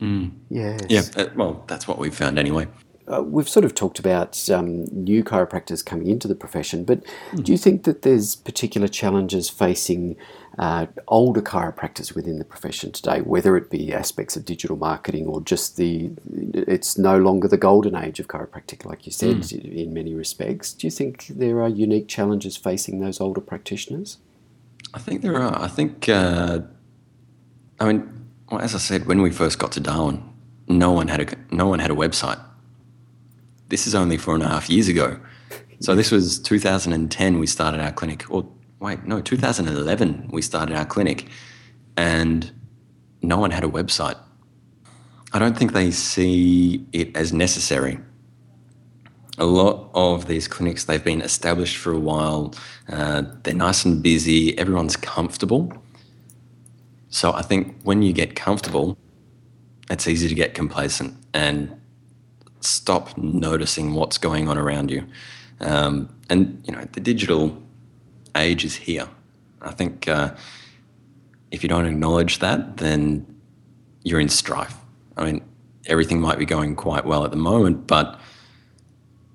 Mm. 0.00 0.32
Yes. 0.50 0.80
Yeah. 0.88 1.02
Uh, 1.16 1.28
well, 1.36 1.64
that's 1.68 1.86
what 1.86 1.98
we've 1.98 2.14
found 2.14 2.38
anyway. 2.38 2.66
Uh, 3.06 3.22
we've 3.22 3.48
sort 3.48 3.64
of 3.64 3.74
talked 3.74 3.98
about 3.98 4.48
um, 4.50 4.84
new 4.86 5.22
chiropractors 5.22 5.84
coming 5.84 6.06
into 6.06 6.26
the 6.26 6.34
profession, 6.34 6.84
but 6.84 7.04
mm. 7.32 7.44
do 7.44 7.52
you 7.52 7.58
think 7.58 7.84
that 7.84 8.02
there's 8.02 8.34
particular 8.34 8.88
challenges 8.88 9.50
facing 9.50 10.16
uh, 10.58 10.86
older 11.08 11.42
chiropractors 11.42 12.14
within 12.14 12.38
the 12.38 12.44
profession 12.44 12.92
today, 12.92 13.20
whether 13.20 13.56
it 13.56 13.68
be 13.70 13.92
aspects 13.92 14.36
of 14.36 14.44
digital 14.44 14.76
marketing 14.76 15.26
or 15.26 15.40
just 15.42 15.76
the, 15.76 16.10
it's 16.32 16.96
no 16.96 17.18
longer 17.18 17.46
the 17.48 17.58
golden 17.58 17.94
age 17.94 18.20
of 18.20 18.28
chiropractic, 18.28 18.84
like 18.84 19.04
you 19.04 19.12
said, 19.12 19.36
mm. 19.36 19.74
in 19.74 19.92
many 19.92 20.14
respects. 20.14 20.72
Do 20.72 20.86
you 20.86 20.90
think 20.90 21.26
there 21.26 21.60
are 21.60 21.68
unique 21.68 22.08
challenges 22.08 22.56
facing 22.56 23.00
those 23.00 23.20
older 23.20 23.40
practitioners? 23.40 24.18
I 24.94 24.98
think 24.98 25.22
there 25.22 25.36
are. 25.36 25.60
I 25.60 25.68
think, 25.68 26.08
uh, 26.08 26.60
I 27.80 27.86
mean, 27.86 28.28
well, 28.50 28.60
as 28.60 28.74
I 28.74 28.78
said, 28.78 29.06
when 29.06 29.22
we 29.22 29.30
first 29.30 29.58
got 29.58 29.72
to 29.72 29.80
Darwin, 29.80 30.22
no 30.68 30.92
one 30.92 31.08
had 31.08 31.20
a 31.20 31.54
no 31.54 31.66
one 31.66 31.80
had 31.80 31.90
a 31.90 31.94
website. 31.94 32.40
This 33.68 33.86
is 33.86 33.94
only 33.94 34.16
four 34.16 34.34
and 34.34 34.42
a 34.42 34.48
half 34.48 34.68
years 34.68 34.88
ago. 34.88 35.18
So 35.80 35.94
this 35.94 36.10
was 36.10 36.38
2010. 36.38 37.38
We 37.38 37.46
started 37.46 37.80
our 37.80 37.92
clinic, 37.92 38.24
or 38.30 38.46
wait, 38.80 39.04
no, 39.04 39.20
2011 39.20 40.28
we 40.30 40.42
started 40.42 40.76
our 40.76 40.84
clinic 40.84 41.28
and 41.96 42.52
no 43.22 43.38
one 43.38 43.50
had 43.50 43.64
a 43.64 43.68
website. 43.68 44.18
I 45.32 45.38
don't 45.38 45.56
think 45.56 45.72
they 45.72 45.90
see 45.90 46.86
it 46.92 47.16
as 47.16 47.32
necessary. 47.32 47.98
A 49.38 49.46
lot 49.46 49.90
of 49.94 50.26
these 50.26 50.46
clinics, 50.46 50.84
they've 50.84 51.02
been 51.02 51.22
established 51.22 51.76
for 51.76 51.92
a 51.92 51.98
while, 51.98 52.54
uh, 52.88 53.22
they're 53.42 53.54
nice 53.54 53.84
and 53.84 54.00
busy, 54.00 54.56
everyone's 54.58 54.96
comfortable. 54.96 55.72
So 57.08 57.32
I 57.32 57.42
think 57.42 57.80
when 57.82 58.02
you 58.02 58.12
get 58.12 58.36
comfortable, 58.36 58.96
it's 59.90 60.06
easy 60.06 60.28
to 60.28 60.34
get 60.34 60.54
complacent 60.54 61.16
and 61.32 61.80
stop 62.64 63.16
noticing 63.16 63.94
what's 63.94 64.18
going 64.18 64.48
on 64.48 64.58
around 64.58 64.90
you. 64.90 65.06
Um, 65.60 66.08
and, 66.28 66.62
you 66.66 66.72
know, 66.74 66.84
the 66.92 67.00
digital 67.00 67.60
age 68.36 68.64
is 68.64 68.74
here. 68.74 69.08
I 69.62 69.72
think 69.72 70.08
uh, 70.08 70.34
if 71.50 71.62
you 71.62 71.68
don't 71.68 71.86
acknowledge 71.86 72.40
that, 72.40 72.78
then 72.78 73.26
you're 74.02 74.20
in 74.20 74.28
strife. 74.28 74.74
I 75.16 75.24
mean, 75.24 75.42
everything 75.86 76.20
might 76.20 76.38
be 76.38 76.44
going 76.44 76.76
quite 76.76 77.04
well 77.04 77.24
at 77.24 77.30
the 77.30 77.36
moment, 77.36 77.86
but 77.86 78.18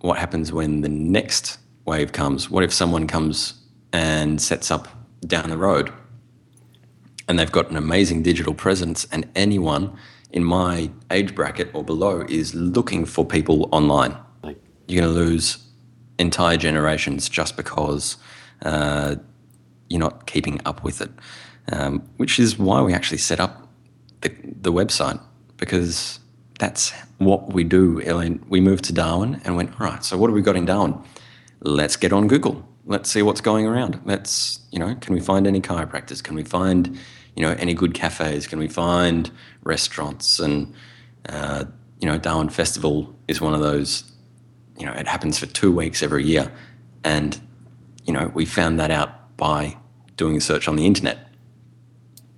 what 0.02 0.18
happens 0.18 0.52
when 0.52 0.82
the 0.82 0.90
next 0.90 1.58
wave 1.86 2.12
comes? 2.12 2.50
What 2.50 2.64
if 2.64 2.74
someone 2.74 3.08
comes 3.08 3.54
and 3.92 4.42
sets 4.42 4.70
up 4.72 4.88
down 5.26 5.50
the 5.50 5.58
road 5.58 5.92
and 7.30 7.38
they've 7.38 7.52
got 7.52 7.70
an 7.70 7.78
amazing 7.78 8.24
digital 8.24 8.56
presence, 8.56 9.08
and 9.12 9.30
anyone 9.36 9.96
in 10.32 10.44
my 10.44 10.92
age 11.12 11.34
bracket 11.36 11.70
or 11.74 11.84
below 11.84 12.22
is 12.30 12.54
looking 12.54 13.06
for 13.06 13.26
people 13.26 13.68
online? 13.72 14.16
You're 14.88 15.02
going 15.02 15.14
to 15.14 15.20
lose 15.20 15.58
entire 16.18 16.58
generations 16.58 17.30
just 17.30 17.56
because 17.56 18.18
uh, 18.64 19.16
you're 19.88 20.00
not 20.00 20.26
keeping 20.26 20.60
up 20.66 20.84
with 20.84 21.02
it, 21.02 21.12
um, 21.72 22.02
which 22.18 22.40
is 22.40 22.58
why 22.58 22.82
we 22.82 22.94
actually 22.94 23.20
set 23.20 23.40
up 23.40 23.68
the, 24.22 24.30
the 24.62 24.72
website 24.72 25.20
because 25.58 26.20
that's 26.58 26.92
what 27.20 27.54
we 27.54 27.64
do. 27.64 28.02
Ellen, 28.02 28.44
we 28.50 28.60
moved 28.62 28.84
to 28.86 28.94
Darwin 28.94 29.42
and 29.46 29.56
went, 29.56 29.72
all 29.80 29.88
right, 29.88 30.04
so 30.04 30.18
what 30.18 30.30
have 30.30 30.36
we 30.36 30.42
got 30.42 30.56
in 30.56 30.66
Darwin? 30.66 30.98
Let's 31.62 31.96
get 31.96 32.12
on 32.14 32.28
Google. 32.28 32.68
let's 32.90 33.10
see 33.10 33.22
what's 33.22 33.40
going 33.40 33.68
around. 33.68 34.02
Let's, 34.04 34.60
you 34.72 34.80
know, 34.80 34.96
can 34.96 35.14
we 35.14 35.22
find 35.22 35.46
any 35.46 35.62
chiropractors? 35.62 36.24
Can 36.24 36.36
we 36.36 36.44
find, 36.44 36.98
you 37.40 37.46
know, 37.46 37.54
any 37.54 37.74
good 37.74 37.94
cafes? 37.94 38.48
Can 38.48 38.60
we 38.60 38.68
find 38.68 39.32
restaurants? 39.64 40.40
And, 40.40 40.74
uh, 41.30 41.64
you 42.02 42.06
know, 42.06 42.18
Darwin 42.18 42.50
Festival 42.50 43.16
is 43.30 43.40
one 43.40 43.54
of 43.54 43.62
those, 43.62 44.04
you 44.78 44.86
know, 44.86 44.92
it 44.92 45.08
happens 45.08 45.40
for 45.40 45.46
two 45.46 45.72
weeks 45.72 46.04
every 46.04 46.26
year. 46.26 46.52
And, 47.06 47.40
you 48.04 48.12
know, 48.12 48.30
we 48.34 48.46
found 48.46 48.78
that 48.82 48.92
out 48.92 49.38
by 49.38 49.78
doing 50.18 50.36
a 50.36 50.42
search 50.42 50.68
on 50.68 50.76
the 50.76 50.86
internet. 50.86 51.30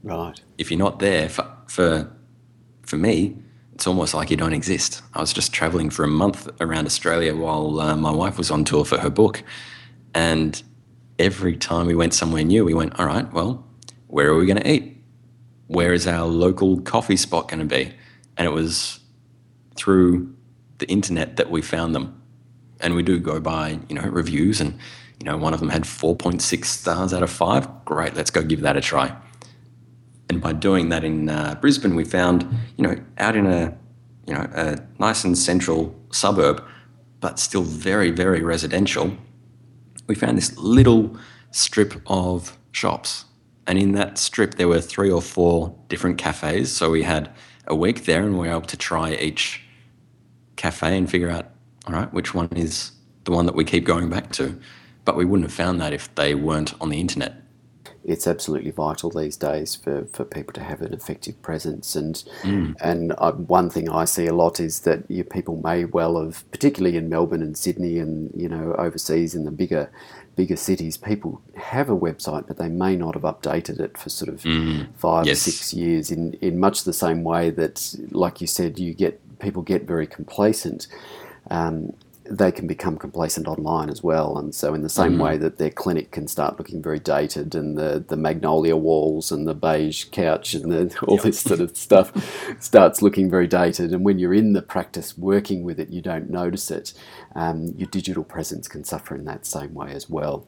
Right. 0.04 0.40
If 0.60 0.70
you're 0.70 0.78
not 0.78 1.00
there 1.00 1.30
for, 1.30 1.52
for, 1.68 2.16
for 2.84 2.98
me, 2.98 3.36
it's 3.74 3.88
almost 3.88 4.14
like 4.14 4.30
you 4.30 4.38
don't 4.38 4.54
exist. 4.54 5.02
I 5.16 5.20
was 5.20 5.34
just 5.34 5.52
traveling 5.52 5.90
for 5.90 6.04
a 6.04 6.08
month 6.08 6.48
around 6.62 6.86
Australia 6.86 7.36
while 7.36 7.80
uh, 7.80 7.96
my 7.96 8.12
wife 8.12 8.38
was 8.38 8.52
on 8.52 8.66
tour 8.66 8.86
for 8.86 9.00
her 9.00 9.10
book. 9.10 9.42
And 10.14 10.62
every 11.18 11.58
time 11.58 11.88
we 11.88 11.96
went 11.96 12.14
somewhere 12.14 12.44
new, 12.44 12.64
we 12.64 12.76
went, 12.76 13.00
all 13.00 13.08
right, 13.08 13.34
well, 13.34 13.66
where 14.06 14.28
are 14.28 14.38
we 14.38 14.46
going 14.46 14.62
to 14.62 14.72
eat? 14.72 14.91
Where 15.72 15.94
is 15.94 16.06
our 16.06 16.28
local 16.28 16.82
coffee 16.82 17.16
spot 17.16 17.48
going 17.48 17.62
to 17.62 17.66
be? 17.66 17.94
And 18.36 18.46
it 18.46 18.52
was 18.52 19.00
through 19.78 20.36
the 20.80 20.88
internet 20.90 21.38
that 21.38 21.50
we 21.50 21.62
found 21.62 21.96
them. 21.96 22.22
And 22.82 22.94
we 22.94 23.04
do 23.04 23.18
go 23.20 23.40
by, 23.40 23.80
you 23.88 23.96
know, 23.96 24.02
reviews 24.02 24.60
and, 24.60 24.78
you 25.18 25.26
know, 25.26 25.38
one 25.38 25.54
of 25.54 25.62
them 25.62 25.70
had 25.70 25.84
4.6 25.84 26.66
stars 26.66 27.14
out 27.14 27.24
of 27.24 27.30
five. 27.30 27.70
Great, 27.86 28.16
let's 28.16 28.32
go 28.32 28.44
give 28.44 28.60
that 28.62 28.76
a 28.76 28.82
try. 28.82 29.16
And 30.28 30.42
by 30.42 30.52
doing 30.52 30.90
that 30.90 31.06
in 31.06 31.30
uh, 31.30 31.56
Brisbane, 31.62 31.96
we 31.96 32.04
found, 32.04 32.44
you 32.76 32.86
know, 32.86 32.98
out 33.18 33.38
in 33.38 33.46
a, 33.46 33.74
you 34.28 34.34
know, 34.34 34.50
a 34.54 34.78
nice 35.00 35.24
and 35.24 35.38
central 35.38 35.96
suburb, 36.12 36.62
but 37.22 37.40
still 37.40 37.64
very, 37.64 38.12
very 38.12 38.44
residential, 38.44 39.16
we 40.08 40.16
found 40.16 40.38
this 40.38 40.58
little 40.58 41.16
strip 41.52 42.02
of 42.08 42.58
shops. 42.74 43.24
And 43.68 43.78
in 43.78 43.94
that 43.94 44.18
strip, 44.18 44.56
there 44.56 44.68
were 44.68 44.82
three 44.82 45.12
or 45.12 45.22
four 45.22 45.76
different 45.88 46.18
cafes. 46.18 46.72
So 46.72 46.90
we 46.90 47.04
had 47.04 47.32
a 47.68 47.76
week 47.76 48.06
there 48.06 48.24
and 48.24 48.34
we 48.34 48.48
were 48.48 48.54
able 48.54 48.62
to 48.62 48.78
try 48.78 49.14
each 49.14 49.62
cafe 50.56 50.98
and 50.98 51.10
figure 51.10 51.30
out, 51.30 51.48
all 51.88 51.94
right, 51.94 52.12
which 52.14 52.34
one 52.34 52.50
is 52.56 52.92
the 53.24 53.32
one 53.32 53.46
that 53.46 53.56
we 53.56 53.64
keep 53.64 53.84
going 53.84 54.10
back 54.10 54.32
to. 54.34 54.60
But 55.06 55.16
we 55.16 55.26
wouldn't 55.26 55.50
have 55.50 55.56
found 55.56 55.82
that 55.82 55.94
if 55.94 56.14
they 56.16 56.36
weren't 56.36 56.74
on 56.82 56.90
the 56.90 57.00
internet. 57.00 57.36
It's 58.04 58.26
absolutely 58.26 58.72
vital 58.72 59.12
these 59.12 59.38
days 59.38 59.76
for, 59.76 60.06
for 60.06 60.26
people 60.26 60.54
to 60.54 60.64
have 60.64 60.82
an 60.82 60.92
effective 60.92 61.40
presence, 61.44 61.96
and 61.96 62.16
mm. 62.42 62.76
and 62.82 63.14
uh, 63.20 63.34
one 63.34 63.70
thing 63.70 63.90
I 63.90 64.06
see 64.06 64.26
a 64.26 64.34
lot 64.34 64.60
is 64.60 64.80
that 64.82 65.04
you 65.08 65.24
people 65.24 65.62
may 65.64 65.86
well 65.86 66.20
have, 66.20 66.50
particularly 66.50 66.98
in 66.98 67.10
Melbourne 67.10 67.44
and 67.44 67.56
Sydney, 67.56 68.00
and 68.00 68.32
you 68.36 68.50
know 68.50 68.74
overseas 68.80 69.36
in 69.36 69.46
the 69.46 69.52
bigger 69.52 69.92
bigger 70.36 70.56
cities, 70.56 70.98
people 70.98 71.42
have 71.56 71.90
a 71.90 71.98
website, 71.98 72.48
but 72.48 72.58
they 72.58 72.70
may 72.70 72.96
not 72.96 73.16
have 73.16 73.24
updated 73.24 73.80
it 73.80 73.98
for 73.98 74.10
sort 74.10 74.30
of 74.30 74.42
mm. 74.42 74.88
five 74.96 75.26
yes. 75.26 75.48
or 75.48 75.52
six 75.52 75.74
years. 75.74 76.12
In 76.12 76.34
in 76.36 76.60
much 76.60 76.84
the 76.84 76.94
same 76.94 77.24
way 77.24 77.50
that, 77.52 77.96
like 78.12 78.42
you 78.42 78.48
said, 78.48 78.80
you 78.80 78.94
get 78.94 79.40
people 79.40 79.62
get 79.62 79.84
very 79.84 80.08
complacent. 80.08 80.88
Um, 81.50 81.94
they 82.24 82.52
can 82.52 82.68
become 82.68 82.98
complacent 82.98 83.48
online 83.48 83.90
as 83.90 84.04
well. 84.04 84.38
And 84.38 84.54
so, 84.54 84.74
in 84.74 84.82
the 84.82 84.90
same 84.90 85.14
mm-hmm. 85.14 85.22
way 85.22 85.38
that 85.38 85.58
their 85.58 85.70
clinic 85.70 86.12
can 86.12 86.28
start 86.28 86.58
looking 86.58 86.82
very 86.82 87.00
dated, 87.00 87.56
and 87.56 87.78
the, 87.78 88.04
the 88.08 88.16
magnolia 88.16 88.76
walls 88.76 89.32
and 89.32 89.48
the 89.48 89.54
beige 89.54 90.06
couch 90.12 90.54
and 90.54 90.72
the, 90.72 90.98
all 91.08 91.16
yep. 91.16 91.24
this 91.24 91.40
sort 91.40 91.60
of 91.60 91.76
stuff 91.76 92.12
starts 92.60 93.02
looking 93.02 93.30
very 93.30 93.48
dated. 93.48 93.92
And 93.92 94.06
when 94.06 94.20
you're 94.20 94.34
in 94.34 94.54
the 94.54 94.62
practice 94.62 95.18
working 95.18 95.64
with 95.64 95.80
it, 95.80 95.90
you 95.90 96.02
don't 96.02 96.30
notice 96.30 96.70
it. 96.70 96.94
Um, 97.36 97.74
your 97.78 97.88
digital 97.88 98.24
presence 98.24 98.68
can 98.68 98.84
suffer 98.84 99.16
in 99.16 99.26
that 99.26 99.46
same 99.46 99.74
way 99.74 99.92
as 99.92 100.10
well. 100.10 100.46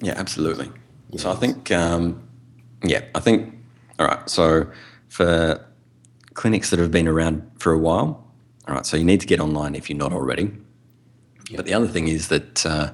Yeah, 0.00 0.14
absolutely. 0.16 0.70
Yes. 1.10 1.22
So, 1.22 1.32
I 1.32 1.34
think, 1.34 1.70
um, 1.72 2.28
yeah, 2.84 3.02
I 3.14 3.20
think, 3.20 3.54
all 3.98 4.06
right. 4.06 4.28
So, 4.30 4.70
for 5.08 5.64
clinics 6.34 6.70
that 6.70 6.78
have 6.78 6.90
been 6.90 7.08
around 7.08 7.50
for 7.58 7.72
a 7.72 7.78
while, 7.78 8.26
all 8.68 8.74
right, 8.76 8.86
so 8.86 8.96
you 8.96 9.04
need 9.04 9.20
to 9.20 9.26
get 9.26 9.40
online 9.40 9.74
if 9.74 9.90
you're 9.90 9.98
not 9.98 10.12
already. 10.12 10.52
But 11.54 11.66
the 11.66 11.74
other 11.74 11.88
thing 11.88 12.08
is 12.08 12.28
that 12.28 12.64
uh, 12.64 12.92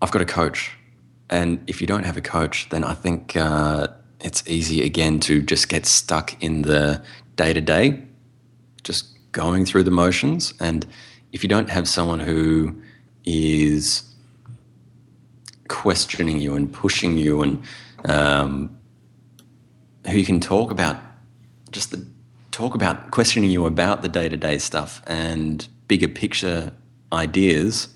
I've 0.00 0.10
got 0.10 0.22
a 0.22 0.26
coach. 0.26 0.72
And 1.30 1.62
if 1.66 1.80
you 1.80 1.86
don't 1.86 2.04
have 2.04 2.16
a 2.16 2.22
coach, 2.22 2.68
then 2.70 2.84
I 2.84 2.94
think 2.94 3.36
uh, 3.36 3.88
it's 4.20 4.42
easy 4.48 4.82
again 4.82 5.20
to 5.20 5.42
just 5.42 5.68
get 5.68 5.84
stuck 5.86 6.42
in 6.42 6.62
the 6.62 7.02
day 7.36 7.52
to 7.52 7.60
day, 7.60 8.02
just 8.82 9.06
going 9.32 9.66
through 9.66 9.84
the 9.84 9.90
motions. 9.90 10.54
And 10.60 10.86
if 11.32 11.42
you 11.42 11.48
don't 11.48 11.68
have 11.68 11.86
someone 11.86 12.20
who 12.20 12.80
is 13.24 14.02
questioning 15.68 16.40
you 16.40 16.54
and 16.54 16.72
pushing 16.72 17.18
you 17.18 17.42
and 17.42 17.62
um, 18.06 18.78
who 20.06 20.16
you 20.16 20.24
can 20.24 20.40
talk 20.40 20.70
about 20.70 20.96
just 21.70 21.90
the 21.90 22.06
talk 22.50 22.74
about 22.74 23.10
questioning 23.10 23.50
you 23.50 23.66
about 23.66 24.02
the 24.02 24.08
day 24.08 24.28
to 24.28 24.36
day 24.36 24.58
stuff 24.58 25.02
and 25.06 25.68
bigger 25.86 26.08
picture 26.08 26.72
ideas, 27.12 27.88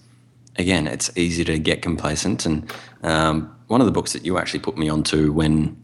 again, 0.57 0.87
it's 0.87 1.11
easy 1.17 1.45
to 1.45 1.59
get 1.59 1.83
complacent. 1.83 2.47
And 2.47 2.73
um, 3.03 3.55
one 3.67 3.81
of 3.81 3.87
the 3.87 3.93
books 3.93 4.13
that 4.13 4.25
you 4.25 4.39
actually 4.39 4.61
put 4.61 4.77
me 4.77 4.89
onto 4.89 5.33
when 5.33 5.77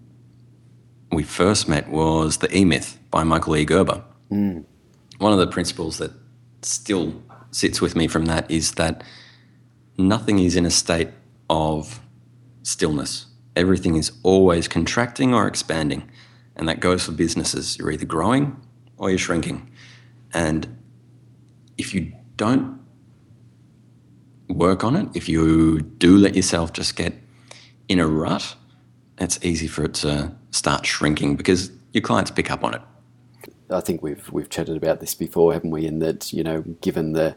we 1.12 1.22
first 1.22 1.68
met 1.68 1.88
was 1.88 2.38
The 2.38 2.54
E 2.56 2.64
Myth 2.64 2.98
by 3.10 3.24
Michael 3.24 3.56
E. 3.56 3.64
Gerber. 3.64 4.04
Mm. 4.30 4.64
One 5.18 5.32
of 5.32 5.38
the 5.38 5.46
principles 5.46 5.98
that 5.98 6.12
still 6.62 7.22
sits 7.50 7.80
with 7.80 7.96
me 7.96 8.06
from 8.08 8.26
that 8.26 8.50
is 8.50 8.72
that 8.72 9.02
nothing 9.96 10.38
is 10.38 10.54
in 10.54 10.66
a 10.66 10.70
state 10.70 11.08
of 11.48 12.00
stillness. 12.62 13.26
Everything 13.56 13.96
is 13.96 14.12
always 14.22 14.68
contracting 14.68 15.34
or 15.34 15.46
expanding. 15.46 16.08
And 16.54 16.68
that 16.68 16.80
goes 16.80 17.04
for 17.04 17.12
businesses. 17.12 17.78
You're 17.78 17.90
either 17.90 18.04
growing 18.04 18.56
or 18.98 19.10
you're 19.10 19.18
shrinking. 19.18 19.70
And 20.34 20.76
if 21.78 21.94
you 21.94 22.12
don't 22.36 22.78
work 24.48 24.84
on 24.84 24.96
it, 24.96 25.08
if 25.14 25.28
you 25.28 25.80
do 25.80 26.16
let 26.16 26.34
yourself 26.34 26.72
just 26.72 26.96
get 26.96 27.14
in 27.88 27.98
a 27.98 28.06
rut, 28.06 28.56
it's 29.18 29.38
easy 29.44 29.66
for 29.66 29.84
it 29.84 29.94
to 29.94 30.32
start 30.50 30.86
shrinking 30.86 31.36
because 31.36 31.70
your 31.92 32.02
clients 32.02 32.30
pick 32.30 32.50
up 32.50 32.64
on 32.64 32.74
it. 32.74 32.82
I 33.70 33.80
think 33.80 34.02
we've 34.02 34.30
we've 34.30 34.48
chatted 34.48 34.76
about 34.76 35.00
this 35.00 35.14
before, 35.14 35.52
haven't 35.52 35.70
we? 35.70 35.86
In 35.86 35.98
that 35.98 36.32
you 36.32 36.42
know, 36.42 36.62
given 36.80 37.12
the 37.12 37.36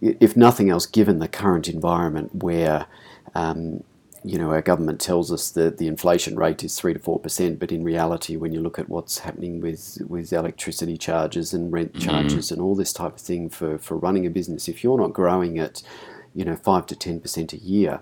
if 0.00 0.36
nothing 0.36 0.70
else, 0.70 0.86
given 0.86 1.18
the 1.18 1.28
current 1.28 1.68
environment 1.68 2.34
where 2.42 2.86
um, 3.34 3.82
you 4.22 4.38
know 4.38 4.50
our 4.50 4.62
government 4.62 5.00
tells 5.00 5.32
us 5.32 5.50
that 5.50 5.78
the 5.78 5.88
inflation 5.88 6.36
rate 6.36 6.62
is 6.62 6.78
three 6.78 6.92
to 6.92 7.00
four 7.00 7.18
percent, 7.18 7.58
but 7.58 7.72
in 7.72 7.82
reality, 7.82 8.36
when 8.36 8.52
you 8.52 8.60
look 8.60 8.78
at 8.78 8.88
what's 8.88 9.18
happening 9.18 9.60
with 9.60 9.98
with 10.06 10.32
electricity 10.32 10.96
charges 10.96 11.52
and 11.52 11.72
rent 11.72 11.92
mm-hmm. 11.92 12.08
charges 12.08 12.52
and 12.52 12.60
all 12.60 12.76
this 12.76 12.92
type 12.92 13.14
of 13.14 13.20
thing 13.20 13.48
for 13.48 13.78
for 13.78 13.96
running 13.96 14.26
a 14.26 14.30
business, 14.30 14.68
if 14.68 14.84
you're 14.84 14.98
not 14.98 15.12
growing 15.12 15.58
at 15.58 15.82
you 16.34 16.44
know, 16.44 16.56
five 16.56 16.86
to 16.86 16.96
ten 16.96 17.20
percent 17.20 17.52
a 17.52 17.58
year, 17.58 18.00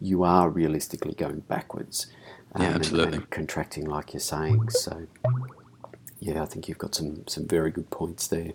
you 0.00 0.24
are 0.24 0.48
realistically 0.48 1.14
going 1.14 1.40
backwards. 1.40 2.06
Um, 2.54 2.62
yeah, 2.62 2.68
absolutely. 2.70 3.06
And, 3.06 3.14
and 3.14 3.30
contracting, 3.30 3.84
like 3.86 4.12
you're 4.12 4.20
saying. 4.20 4.70
So, 4.70 5.06
yeah, 6.20 6.42
I 6.42 6.46
think 6.46 6.68
you've 6.68 6.78
got 6.78 6.94
some 6.94 7.26
some 7.26 7.46
very 7.46 7.70
good 7.70 7.90
points 7.90 8.26
there. 8.28 8.52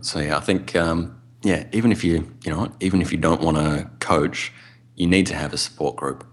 So 0.00 0.20
yeah, 0.20 0.36
I 0.36 0.40
think 0.40 0.74
um, 0.76 1.20
yeah, 1.42 1.64
even 1.72 1.92
if 1.92 2.04
you 2.04 2.32
you 2.44 2.52
know 2.52 2.72
even 2.80 3.00
if 3.00 3.12
you 3.12 3.18
don't 3.18 3.40
want 3.40 3.56
to 3.56 3.90
coach, 4.00 4.52
you 4.96 5.06
need 5.06 5.26
to 5.26 5.34
have 5.34 5.52
a 5.52 5.58
support 5.58 5.96
group 5.96 6.24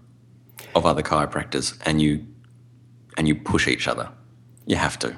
of 0.74 0.86
other 0.86 1.02
chiropractors, 1.02 1.78
and 1.84 2.00
you 2.00 2.26
and 3.16 3.26
you 3.26 3.34
push 3.34 3.66
each 3.68 3.88
other. 3.88 4.10
You 4.66 4.76
have 4.76 4.98
to. 5.00 5.16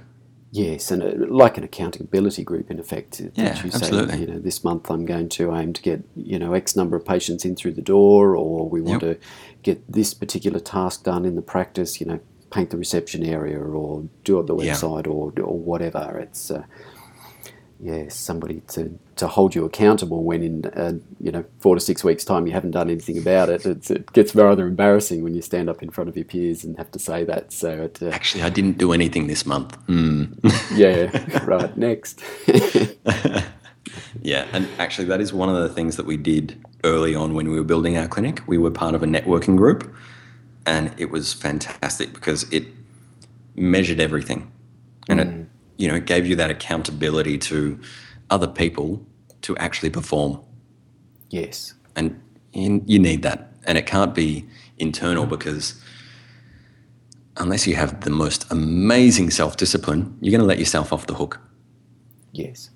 Yes, 0.54 0.90
and 0.90 1.02
uh, 1.02 1.12
like 1.34 1.56
an 1.56 1.64
accountability 1.64 2.44
group, 2.44 2.70
in 2.70 2.78
effect. 2.78 3.22
Yeah, 3.34 3.56
you 3.62 3.70
absolutely. 3.72 4.20
You 4.20 4.26
know, 4.26 4.38
this 4.38 4.62
month 4.62 4.90
I'm 4.90 5.06
going 5.06 5.30
to 5.30 5.54
aim 5.54 5.72
to 5.72 5.80
get 5.80 6.04
you 6.14 6.38
know 6.38 6.52
X 6.52 6.76
number 6.76 6.94
of 6.94 7.06
patients 7.06 7.46
in 7.46 7.56
through 7.56 7.72
the 7.72 7.80
door, 7.80 8.36
or 8.36 8.68
we 8.68 8.82
want 8.82 9.02
yep. 9.02 9.18
to 9.18 9.26
get 9.62 9.90
this 9.90 10.12
particular 10.12 10.60
task 10.60 11.04
done 11.04 11.24
in 11.24 11.36
the 11.36 11.42
practice. 11.42 12.00
You 12.00 12.06
know, 12.06 12.20
paint 12.50 12.68
the 12.68 12.76
reception 12.76 13.24
area, 13.24 13.58
or 13.58 14.06
do 14.24 14.42
the 14.42 14.54
website, 14.54 15.06
yeah. 15.06 15.12
or 15.12 15.32
or 15.40 15.58
whatever. 15.58 16.18
It's 16.18 16.50
uh, 16.50 16.64
yeah, 17.82 18.08
somebody 18.08 18.60
to, 18.68 18.96
to 19.16 19.26
hold 19.26 19.56
you 19.56 19.64
accountable 19.64 20.22
when 20.22 20.42
in 20.42 20.64
uh, 20.66 20.92
you 21.20 21.32
know 21.32 21.44
four 21.58 21.74
to 21.74 21.80
six 21.80 22.04
weeks 22.04 22.24
time 22.24 22.46
you 22.46 22.52
haven't 22.52 22.70
done 22.70 22.88
anything 22.88 23.18
about 23.18 23.48
it. 23.48 23.66
It's, 23.66 23.90
it 23.90 24.12
gets 24.12 24.36
rather 24.36 24.68
embarrassing 24.68 25.24
when 25.24 25.34
you 25.34 25.42
stand 25.42 25.68
up 25.68 25.82
in 25.82 25.90
front 25.90 26.08
of 26.08 26.16
your 26.16 26.24
peers 26.24 26.62
and 26.62 26.76
have 26.78 26.92
to 26.92 27.00
say 27.00 27.24
that. 27.24 27.52
So 27.52 27.82
it, 27.82 28.00
uh, 28.00 28.10
actually, 28.10 28.44
I 28.44 28.50
didn't 28.50 28.78
do 28.78 28.92
anything 28.92 29.26
this 29.26 29.44
month. 29.44 29.76
Mm. 29.86 30.38
yeah, 30.76 31.44
right. 31.44 31.76
Next. 31.76 32.22
yeah, 34.22 34.46
and 34.52 34.68
actually, 34.78 35.08
that 35.08 35.20
is 35.20 35.32
one 35.32 35.48
of 35.48 35.56
the 35.56 35.68
things 35.68 35.96
that 35.96 36.06
we 36.06 36.16
did 36.16 36.64
early 36.84 37.16
on 37.16 37.34
when 37.34 37.50
we 37.50 37.56
were 37.56 37.64
building 37.64 37.98
our 37.98 38.06
clinic. 38.06 38.46
We 38.46 38.58
were 38.58 38.70
part 38.70 38.94
of 38.94 39.02
a 39.02 39.06
networking 39.06 39.56
group, 39.56 39.92
and 40.66 40.94
it 40.98 41.10
was 41.10 41.32
fantastic 41.32 42.12
because 42.12 42.44
it 42.52 42.64
measured 43.56 43.98
everything, 43.98 44.52
and 45.08 45.18
mm. 45.18 45.40
it 45.40 45.41
you 45.82 45.88
know, 45.88 45.96
it 45.96 46.06
gave 46.06 46.28
you 46.28 46.36
that 46.36 46.48
accountability 46.48 47.36
to 47.36 47.76
other 48.30 48.46
people 48.46 49.04
to 49.40 49.56
actually 49.56 49.90
perform. 49.90 50.40
Yes. 51.28 51.74
And 51.96 52.22
you, 52.52 52.82
you 52.86 53.00
need 53.00 53.22
that. 53.22 53.52
and 53.64 53.76
it 53.76 53.86
can't 53.86 54.14
be 54.14 54.46
internal 54.78 55.26
because 55.26 55.80
unless 57.36 57.66
you 57.66 57.74
have 57.74 58.02
the 58.02 58.10
most 58.10 58.50
amazing 58.50 59.30
self 59.30 59.56
discipline, 59.56 60.16
you're 60.20 60.30
going 60.30 60.40
to 60.40 60.46
let 60.46 60.58
yourself 60.60 60.92
off 60.92 61.06
the 61.06 61.14
hook. 61.14 61.40
Yes, 62.32 62.70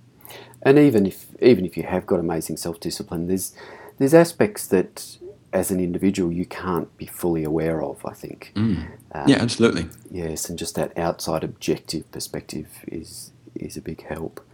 and 0.63 0.79
even 0.79 1.07
if 1.07 1.27
even 1.41 1.65
if 1.65 1.77
you 1.77 1.85
have 1.85 2.07
got 2.07 2.21
amazing 2.21 2.57
self 2.57 2.79
discipline, 2.79 3.27
there's 3.27 3.55
there's 3.99 4.15
aspects 4.15 4.67
that 4.69 5.19
as 5.57 5.71
an 5.71 5.81
individual 5.81 6.31
you 6.31 6.45
can't 6.45 6.95
be 6.99 7.07
fully 7.07 7.43
aware 7.43 7.83
of. 7.83 8.05
I 8.05 8.13
think. 8.13 8.53
Mm. 8.55 8.87
Um, 9.13 9.29
yeah, 9.29 9.37
absolutely. 9.37 9.87
Yes, 10.11 10.49
and 10.49 10.59
just 10.59 10.75
that 10.75 10.97
outside 10.99 11.43
objective 11.43 12.11
perspective 12.13 12.69
is 12.89 13.33
is 13.55 13.77
a 13.77 13.81
big 13.81 14.03
help. 14.07 14.47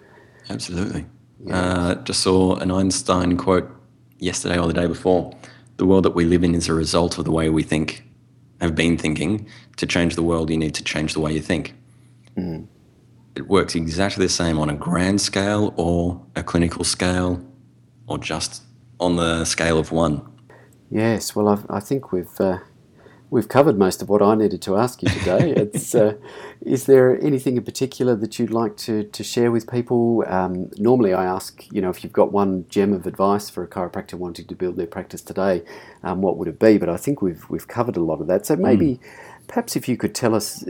Absolutely. 0.49 1.05
Yeah. 1.45 1.59
Uh, 1.59 1.95
just 1.97 2.21
saw 2.21 2.57
an 2.57 2.71
Einstein 2.71 3.37
quote 3.37 3.69
yesterday 4.19 4.59
or 4.59 4.67
the 4.69 4.75
day 4.75 4.87
before. 4.87 5.35
The 5.79 5.87
world 5.87 6.05
that 6.05 6.15
we 6.15 6.25
live 6.25 6.45
in 6.45 6.55
is 6.55 6.69
a 6.69 6.75
result 6.75 7.19
of 7.19 7.25
the 7.25 7.33
way 7.33 7.49
we 7.49 7.65
think, 7.65 8.05
have 8.61 8.75
been 8.75 8.97
thinking. 8.97 9.49
To 9.79 9.87
change 9.87 10.15
the 10.15 10.23
world, 10.23 10.51
you 10.51 10.57
need 10.57 10.75
to 10.75 10.85
change 10.85 11.15
the 11.15 11.21
way 11.21 11.33
you 11.33 11.41
think. 11.41 11.75
Mm. 12.37 12.67
It 13.35 13.49
works 13.49 13.75
exactly 13.75 14.25
the 14.25 14.33
same 14.33 14.59
on 14.59 14.71
a 14.71 14.75
grand 14.75 15.21
scale 15.21 15.75
or 15.77 16.25
a 16.37 16.43
clinical 16.43 16.85
scale 16.85 17.45
or 18.07 18.19
just 18.19 18.62
on 19.01 19.17
the 19.17 19.45
scale 19.45 19.79
of 19.79 19.91
one. 19.91 20.32
Yes, 20.93 21.35
well, 21.35 21.49
I've, 21.49 21.65
i 21.71 21.81
think 21.81 22.13
we've 22.13 22.39
uh, 22.39 22.59
we've 23.31 23.49
covered 23.49 23.79
most 23.79 24.03
of 24.03 24.11
what 24.11 24.21
I 24.21 24.35
needed 24.35 24.61
to 24.63 24.77
ask 24.77 25.03
you 25.03 25.09
today. 25.09 25.53
it's, 25.57 25.95
uh, 25.95 26.17
is 26.61 26.85
there 26.85 27.19
anything 27.25 27.57
in 27.57 27.65
particular 27.65 28.15
that 28.17 28.39
you'd 28.39 28.51
like 28.51 28.77
to, 28.89 29.05
to 29.05 29.25
share 29.25 29.51
with 29.51 29.71
people? 29.71 30.23
Um, 30.27 30.71
normally, 30.77 31.15
I 31.15 31.25
ask, 31.25 31.67
you 31.73 31.81
know, 31.81 31.89
if 31.89 32.05
you've 32.05 32.13
got 32.13 32.31
one 32.31 32.67
gem 32.69 32.93
of 32.93 33.07
advice 33.07 33.49
for 33.49 33.65
a 33.65 33.67
chiropractor 33.67 34.15
wanting 34.15 34.47
to 34.49 34.55
build 34.55 34.77
their 34.77 34.87
practice 34.87 35.23
today, 35.23 35.63
um, 36.03 36.21
what 36.21 36.37
would 36.37 36.47
it 36.47 36.59
be? 36.59 36.77
But 36.77 36.91
I 36.91 36.99
think 36.99 37.23
we've 37.23 37.49
we've 37.49 37.67
covered 37.67 37.97
a 37.97 38.03
lot 38.03 38.21
of 38.21 38.27
that. 38.27 38.45
So 38.45 38.57
maybe, 38.57 38.97
mm. 38.97 39.01
perhaps, 39.49 39.77
if 39.77 39.89
you 39.89 39.97
could 39.97 40.15
tell 40.15 40.35
us, 40.35 40.63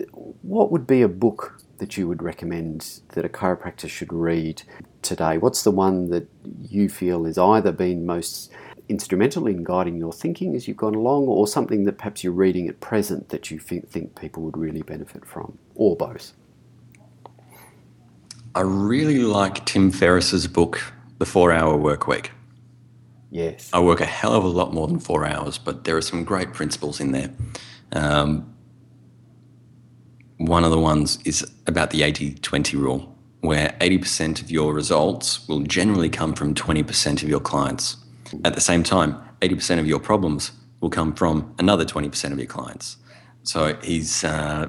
what 0.43 0.71
would 0.71 0.87
be 0.87 1.03
a 1.03 1.09
book 1.09 1.61
that 1.79 1.97
you 1.97 2.07
would 2.07 2.23
recommend 2.23 3.01
that 3.15 3.25
a 3.25 3.29
chiropractor 3.29 3.89
should 3.89 4.13
read 4.13 4.63
today? 5.03 5.37
What's 5.37 5.65
the 5.65 5.73
one 5.73 6.11
that 6.11 6.29
you 6.61 6.89
feel 6.89 7.25
has 7.25 7.39
either 7.39 7.73
been 7.73 8.07
most 8.07 8.53
instrumental 8.93 9.47
in 9.47 9.65
guiding 9.65 9.97
your 9.97 10.13
thinking 10.13 10.55
as 10.55 10.69
you've 10.69 10.77
gone 10.77 10.95
along, 10.95 11.27
or 11.27 11.49
something 11.49 11.85
that 11.85 11.99
perhaps 11.99 12.23
you're 12.23 12.33
reading 12.33 12.69
at 12.69 12.81
present 12.81 13.31
that 13.31 13.51
you 13.51 13.59
think, 13.59 13.89
think 13.89 14.15
people 14.15 14.43
would 14.45 14.57
really 14.57 14.83
benefit 14.83 15.25
from, 15.25 15.59
or 15.75 15.97
both? 15.97 16.33
I 18.55 18.61
really 18.61 19.21
like 19.21 19.65
Tim 19.65 19.91
Ferriss's 19.91 20.47
book, 20.47 20.81
The 21.19 21.27
Four 21.27 21.53
Hour 21.53 21.77
Work 21.77 22.07
Week. 22.07 22.31
Yes. 23.31 23.71
I 23.73 23.81
work 23.81 24.03
a 24.03 24.05
hell 24.05 24.35
of 24.35 24.45
a 24.45 24.49
lot 24.49 24.75
more 24.75 24.87
than 24.87 24.99
four 24.99 25.25
hours, 25.25 25.57
but 25.57 25.85
there 25.85 25.97
are 25.97 26.03
some 26.03 26.23
great 26.23 26.53
principles 26.53 27.01
in 27.01 27.13
there. 27.13 27.31
Um, 27.93 28.55
one 30.37 30.65
of 30.65 30.71
the 30.71 30.79
ones 30.79 31.19
is 31.25 31.51
about 31.67 31.91
the 31.91 32.03
80 32.03 32.35
20 32.35 32.77
rule, 32.77 33.17
where 33.41 33.75
80% 33.81 34.43
of 34.43 34.51
your 34.51 34.75
results 34.75 35.49
will 35.49 35.61
generally 35.63 36.11
come 36.11 36.35
from 36.35 36.55
20% 36.55 37.23
of 37.23 37.29
your 37.29 37.41
clients. 37.41 37.97
At 38.45 38.55
the 38.55 38.61
same 38.61 38.83
time, 38.83 39.17
80% 39.41 39.79
of 39.79 39.87
your 39.87 39.99
problems 40.01 40.53
will 40.81 40.91
come 40.91 41.15
from 41.15 41.55
another 41.59 41.85
20% 41.85 42.33
of 42.33 42.39
your 42.39 42.47
clients. 42.47 42.97
So 43.45 43.77
he's 43.83 44.25
uh, 44.25 44.69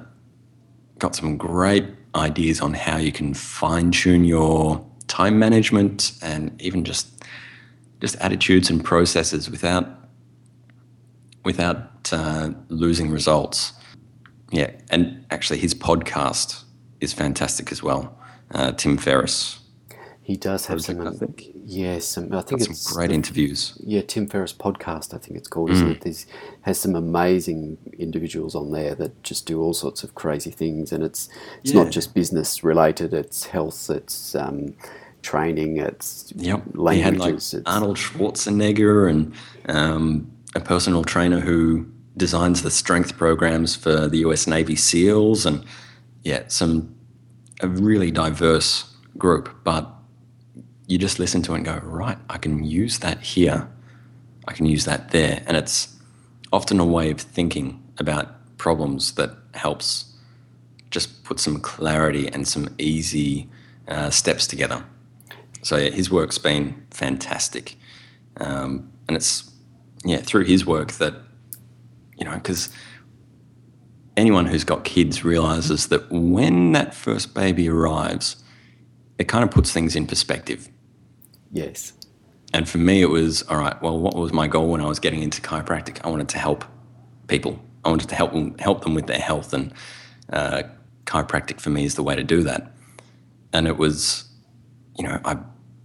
got 1.00 1.16
some 1.16 1.38
great 1.38 1.86
ideas 2.16 2.62
on 2.62 2.74
how 2.74 2.98
you 2.98 3.12
can 3.12 3.34
fine 3.34 3.92
tune 3.92 4.24
your 4.24 4.86
time 5.08 5.38
management 5.40 6.14
and 6.22 6.60
even 6.62 6.84
just 6.84 7.10
just 8.00 8.16
attitudes 8.18 8.70
and 8.70 8.84
processes 8.84 9.50
without 9.50 9.88
without 11.46 12.12
uh, 12.12 12.52
losing 12.70 13.10
results. 13.10 13.74
Yeah, 14.52 14.72
and 14.90 15.26
actually, 15.32 15.60
his 15.60 15.74
podcast 15.74 16.64
is 17.00 17.14
fantastic 17.14 17.72
as 17.72 17.82
well. 17.82 18.18
Uh, 18.52 18.72
Tim 18.72 18.98
Ferriss. 18.98 19.60
He 20.22 20.36
does 20.38 20.68
have 20.68 20.82
some, 20.82 21.06
I 21.06 21.12
think. 21.12 21.53
Yes, 21.66 22.18
I 22.18 22.42
think 22.42 22.62
it's 22.62 22.80
some 22.80 22.94
great 22.94 23.12
interviews. 23.12 23.78
Yeah, 23.84 24.02
Tim 24.02 24.28
Ferriss 24.28 24.54
podcast, 24.54 25.14
I 25.14 25.18
think 25.18 25.38
it's 25.38 25.48
called, 25.48 25.70
mm. 25.70 25.74
isn't 25.74 25.92
it? 25.92 26.02
There's, 26.02 26.26
has 26.62 26.80
some 26.80 26.96
amazing 26.96 27.78
individuals 27.98 28.54
on 28.54 28.72
there 28.72 28.96
that 28.96 29.24
just 29.24 29.46
do 29.46 29.62
all 29.62 29.74
sorts 29.74 30.04
of 30.04 30.14
crazy 30.16 30.52
things, 30.52 30.92
and 30.92 31.04
it's 31.04 31.30
it's 31.62 31.74
yeah. 31.74 31.84
not 31.84 31.92
just 31.92 32.14
business 32.14 32.64
related. 32.64 33.14
It's 33.14 33.46
health. 33.46 33.90
It's 33.90 34.36
um, 34.36 34.76
training. 35.22 35.78
It's 35.78 36.34
yep. 36.36 36.64
Languages. 36.74 36.96
He 36.96 37.02
had 37.02 37.18
like 37.18 37.34
it's, 37.36 37.56
Arnold 37.66 37.98
Schwarzenegger 37.98 39.10
and 39.10 39.34
um, 39.70 40.32
a 40.56 40.60
personal 40.60 41.04
trainer 41.04 41.40
who 41.40 41.90
designs 42.18 42.62
the 42.62 42.72
strength 42.72 43.18
programs 43.18 43.76
for 43.76 44.08
the 44.08 44.18
U.S. 44.20 44.48
Navy 44.48 44.76
SEALs, 44.76 45.46
and 45.46 45.64
yeah, 46.24 46.44
some 46.48 46.94
a 47.62 47.68
really 47.68 48.12
diverse 48.12 48.94
group, 49.18 49.50
but 49.64 49.90
you 50.88 50.98
just 50.98 51.20
listen 51.20 51.42
to 51.44 51.54
it 51.54 51.58
and 51.58 51.66
go, 51.66 51.80
right, 51.84 52.18
I 52.30 52.38
can 52.38 52.64
use 52.64 53.00
that 53.00 53.22
here. 53.22 53.70
I 54.48 54.54
can 54.54 54.66
use 54.66 54.86
that 54.86 55.12
there. 55.12 55.44
And 55.48 55.56
it's 55.56 55.96
often 56.52 56.80
a 56.80 56.86
way 56.86 57.10
of 57.12 57.20
thinking 57.20 57.82
about 57.98 58.58
problems 58.58 59.14
that 59.14 59.32
helps 59.54 60.14
just 60.92 61.24
put 61.24 61.40
some 61.40 61.60
clarity 61.60 62.28
and 62.28 62.48
some 62.48 62.74
easy 62.78 63.50
uh, 63.88 64.10
steps 64.10 64.46
together. 64.46 64.86
So 65.62 65.78
yeah, 65.78 65.90
his 65.90 66.12
work's 66.12 66.38
been 66.38 66.86
fantastic. 66.92 67.76
Um, 68.38 68.92
and 69.08 69.16
it's, 69.16 69.50
yeah, 70.04 70.18
through 70.18 70.44
his 70.46 70.66
work 70.66 70.94
that, 70.94 71.16
you 72.18 72.26
know, 72.26 72.34
because 72.36 72.70
anyone 74.18 74.46
who's 74.46 74.64
got 74.64 74.84
kids 74.84 75.24
realizes 75.24 75.88
that 75.88 76.12
when 76.12 76.74
that 76.74 76.94
first 76.94 77.34
baby 77.34 77.70
arrives, 77.70 78.44
it 79.18 79.28
kind 79.28 79.44
of 79.44 79.52
puts 79.52 79.72
things 79.72 79.96
in 79.96 80.06
perspective. 80.06 80.70
Yes. 81.54 81.94
And 82.54 82.68
for 82.68 82.80
me, 82.80 83.02
it 83.02 83.10
was 83.10 83.44
all 83.44 83.58
right. 83.58 83.80
Well, 83.82 83.98
what 83.98 84.16
was 84.16 84.34
my 84.34 84.48
goal 84.48 84.68
when 84.70 84.82
I 84.82 84.88
was 84.88 85.00
getting 85.00 85.24
into 85.24 85.42
chiropractic? 85.42 86.02
I 86.04 86.10
wanted 86.10 86.30
to 86.30 86.40
help 86.40 86.66
people. 87.28 87.60
I 87.86 87.90
wanted 87.90 88.10
to 88.10 88.16
help 88.16 88.34
them, 88.34 88.58
help 88.58 88.84
them 88.84 88.96
with 88.96 89.08
their 89.08 89.20
health, 89.20 89.54
and 89.54 89.74
uh, 90.32 90.64
chiropractic 91.06 91.62
for 91.62 91.70
me 91.70 91.86
is 91.86 91.96
the 91.96 92.04
way 92.04 92.16
to 92.16 92.24
do 92.24 92.44
that. 92.44 92.72
And 93.54 93.68
it 93.68 93.78
was, 93.78 94.26
you 94.98 95.04
know, 95.08 95.20
I 95.24 95.38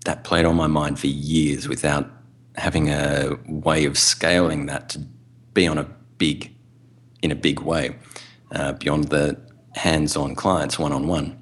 that 0.05 0.25
played 0.25 0.47
on 0.47 0.57
my 0.57 0.67
mind 0.67 0.99
for 0.99 1.07
years 1.07 1.69
without 1.69 2.09
having 2.57 2.89
a 2.89 3.39
way 3.47 3.85
of 3.85 3.99
scaling 3.99 4.67
that 4.67 4.89
to 4.91 5.01
be 5.53 5.67
on 5.67 5.77
a 5.77 5.85
big, 6.17 6.55
in 7.21 7.31
a 7.31 7.35
big 7.35 7.61
way, 7.61 7.95
uh, 8.53 8.73
beyond 8.73 9.09
the 9.09 9.39
hands-on 9.75 10.35
clients 10.35 10.79
one-on-one. 10.79 11.41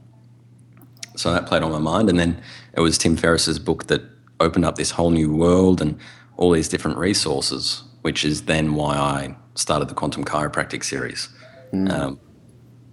So 1.17 1.33
that 1.33 1.47
played 1.47 1.63
on 1.63 1.71
my 1.71 1.79
mind, 1.79 2.09
and 2.11 2.19
then 2.19 2.43
it 2.75 2.81
was 2.81 2.99
Tim 2.99 3.17
Ferriss's 3.17 3.59
book 3.59 3.87
that 3.87 4.03
opened 4.41 4.65
up 4.65 4.77
this 4.77 4.91
whole 4.91 5.11
new 5.11 5.35
world 5.35 5.81
and 5.81 5.99
all 6.37 6.51
these 6.51 6.69
different 6.69 6.99
resources, 6.99 7.83
which 8.03 8.25
is 8.25 8.43
then 8.43 8.75
why 8.75 8.97
I 8.97 9.37
started 9.55 9.89
the 9.89 9.95
Quantum 9.95 10.25
Chiropractic 10.25 10.85
series. 10.85 11.29
Mm. 11.73 11.91
Um, 11.91 12.21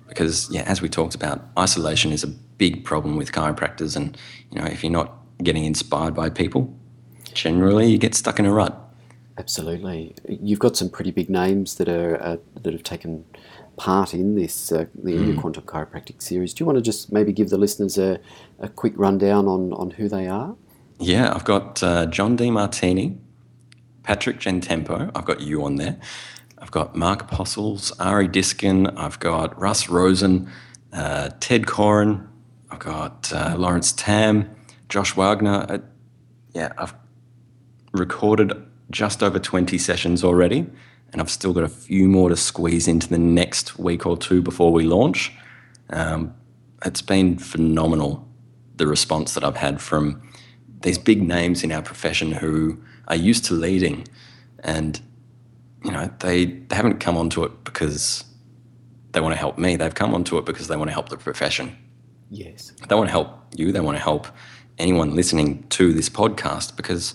because, 0.07 0.49
yeah, 0.51 0.61
as 0.61 0.81
we 0.81 0.89
talked 0.89 1.15
about, 1.15 1.47
isolation 1.57 2.11
is 2.11 2.23
a 2.23 2.27
big 2.27 2.83
problem 2.83 3.17
with 3.17 3.31
chiropractors. 3.31 3.95
And, 3.95 4.15
you 4.51 4.59
know, 4.59 4.65
if 4.67 4.83
you're 4.83 4.91
not 4.91 5.11
getting 5.41 5.65
inspired 5.65 6.13
by 6.13 6.29
people, 6.29 6.73
generally 7.33 7.87
you 7.91 7.97
get 7.97 8.13
stuck 8.13 8.39
in 8.39 8.45
a 8.45 8.53
rut. 8.53 8.79
Absolutely. 9.37 10.13
You've 10.29 10.59
got 10.59 10.77
some 10.77 10.89
pretty 10.89 11.09
big 11.09 11.29
names 11.29 11.75
that 11.75 11.89
are 11.89 12.21
uh, 12.21 12.37
that 12.61 12.71
have 12.71 12.83
taken 12.83 13.25
part 13.77 14.13
in 14.13 14.35
this 14.35 14.71
uh, 14.71 14.85
the 15.03 15.13
mm. 15.13 15.39
Quantum 15.39 15.63
Chiropractic 15.63 16.21
series. 16.21 16.53
Do 16.53 16.61
you 16.61 16.67
want 16.67 16.77
to 16.77 16.83
just 16.83 17.11
maybe 17.11 17.33
give 17.33 17.49
the 17.49 17.57
listeners 17.57 17.97
a, 17.97 18.19
a 18.59 18.69
quick 18.69 18.93
rundown 18.95 19.47
on, 19.47 19.73
on 19.73 19.89
who 19.89 20.07
they 20.07 20.27
are? 20.27 20.55
Yeah, 20.99 21.33
I've 21.33 21.43
got 21.43 21.81
uh, 21.83 22.05
John 22.05 22.37
Demartini, 22.37 23.17
Patrick 24.03 24.39
Gentempo. 24.39 25.11
I've 25.15 25.25
got 25.25 25.41
you 25.41 25.63
on 25.63 25.75
there. 25.75 25.99
I've 26.59 26.71
got 26.71 26.95
Mark 26.95 27.21
Apostles, 27.23 27.91
Ari 27.99 28.27
Diskin. 28.29 28.87
I've 28.97 29.19
got 29.19 29.59
Russ 29.59 29.89
Rosen, 29.89 30.49
uh, 30.93 31.31
Ted 31.39 31.67
Koren. 31.67 32.27
I've 32.71 32.79
got 32.79 33.31
uh, 33.33 33.55
Lawrence 33.57 33.91
Tam, 33.91 34.49
Josh 34.87 35.15
Wagner. 35.15 35.65
Uh, 35.67 35.79
yeah, 36.53 36.71
I've 36.77 36.93
recorded 37.91 38.53
just 38.91 39.23
over 39.23 39.39
20 39.39 39.77
sessions 39.77 40.23
already, 40.23 40.65
and 41.11 41.21
I've 41.21 41.29
still 41.29 41.53
got 41.53 41.63
a 41.63 41.69
few 41.69 42.07
more 42.07 42.29
to 42.29 42.37
squeeze 42.37 42.87
into 42.87 43.09
the 43.09 43.17
next 43.17 43.77
week 43.79 44.05
or 44.05 44.15
two 44.15 44.41
before 44.41 44.71
we 44.71 44.83
launch. 44.83 45.33
Um, 45.89 46.33
it's 46.85 47.01
been 47.01 47.37
phenomenal, 47.37 48.27
the 48.75 48.87
response 48.87 49.33
that 49.33 49.43
I've 49.43 49.57
had 49.57 49.81
from 49.81 50.21
these 50.83 50.97
big 50.97 51.21
names 51.21 51.63
in 51.63 51.71
our 51.71 51.81
profession 51.81 52.31
who 52.31 52.77
are 53.07 53.15
used 53.15 53.45
to 53.45 53.53
leading 53.53 54.07
and 54.59 55.01
you 55.83 55.91
know 55.91 56.09
they, 56.19 56.45
they 56.45 56.75
haven't 56.75 56.99
come 56.99 57.17
onto 57.17 57.43
it 57.43 57.63
because 57.63 58.23
they 59.13 59.21
want 59.21 59.33
to 59.33 59.39
help 59.39 59.57
me. 59.57 59.75
They've 59.75 59.93
come 59.93 60.13
onto 60.13 60.37
it 60.37 60.45
because 60.45 60.67
they 60.67 60.75
want 60.75 60.89
to 60.89 60.93
help 60.93 61.09
the 61.09 61.17
profession. 61.17 61.77
Yes. 62.29 62.71
They 62.87 62.95
want 62.95 63.07
to 63.07 63.11
help 63.11 63.45
you. 63.55 63.71
They 63.71 63.79
want 63.79 63.97
to 63.97 64.03
help 64.03 64.27
anyone 64.77 65.15
listening 65.15 65.63
to 65.69 65.93
this 65.93 66.09
podcast 66.09 66.75
because 66.75 67.13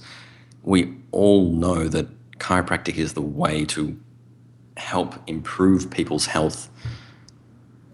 we 0.63 0.95
all 1.11 1.51
know 1.53 1.89
that 1.89 2.07
chiropractic 2.39 2.97
is 2.97 3.15
the 3.15 3.23
way 3.23 3.65
to 3.65 3.99
help 4.77 5.17
improve 5.27 5.91
people's 5.91 6.27
health 6.27 6.71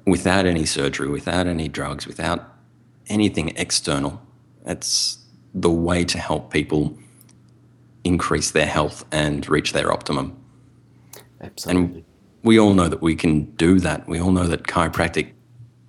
without 0.07 0.45
any 0.45 0.67
surgery, 0.67 1.09
without 1.09 1.47
any 1.47 1.67
drugs, 1.67 2.07
without 2.07 2.53
anything 3.07 3.55
external. 3.57 4.21
It's 4.67 5.24
the 5.55 5.71
way 5.71 6.05
to 6.05 6.19
help 6.19 6.53
people 6.53 6.99
increase 8.03 8.51
their 8.51 8.67
health 8.67 9.05
and 9.13 9.49
reach 9.49 9.73
their 9.73 9.93
optimum. 9.93 10.37
Absolutely. 11.41 11.83
And 11.83 12.05
we 12.43 12.59
all 12.59 12.75
know 12.75 12.89
that 12.89 13.01
we 13.01 13.15
can 13.15 13.45
do 13.53 13.79
that. 13.81 14.07
We 14.09 14.21
all 14.21 14.33
know 14.33 14.47
that 14.47 14.65
chiropractic 14.65 15.33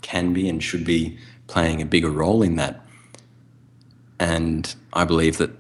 can 0.01 0.34
be 0.34 0.47
and 0.47 0.63
should 0.63 0.86
be 0.86 1.18
playing 1.47 1.82
a 1.82 1.86
bigger 1.86 2.09
role 2.09 2.41
in 2.41 2.55
that. 2.55 2.86
And 4.20 4.74
I 4.93 5.03
believe 5.03 5.38
that, 5.38 5.51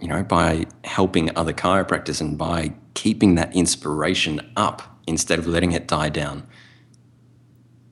you 0.00 0.08
know, 0.08 0.22
by 0.22 0.66
helping 0.84 1.34
other 1.36 1.52
chiropractors 1.52 2.20
and 2.20 2.36
by 2.36 2.74
keeping 2.94 3.36
that 3.36 3.54
inspiration 3.54 4.40
up 4.56 5.00
instead 5.06 5.38
of 5.38 5.46
letting 5.46 5.72
it 5.72 5.88
die 5.88 6.10
down, 6.10 6.46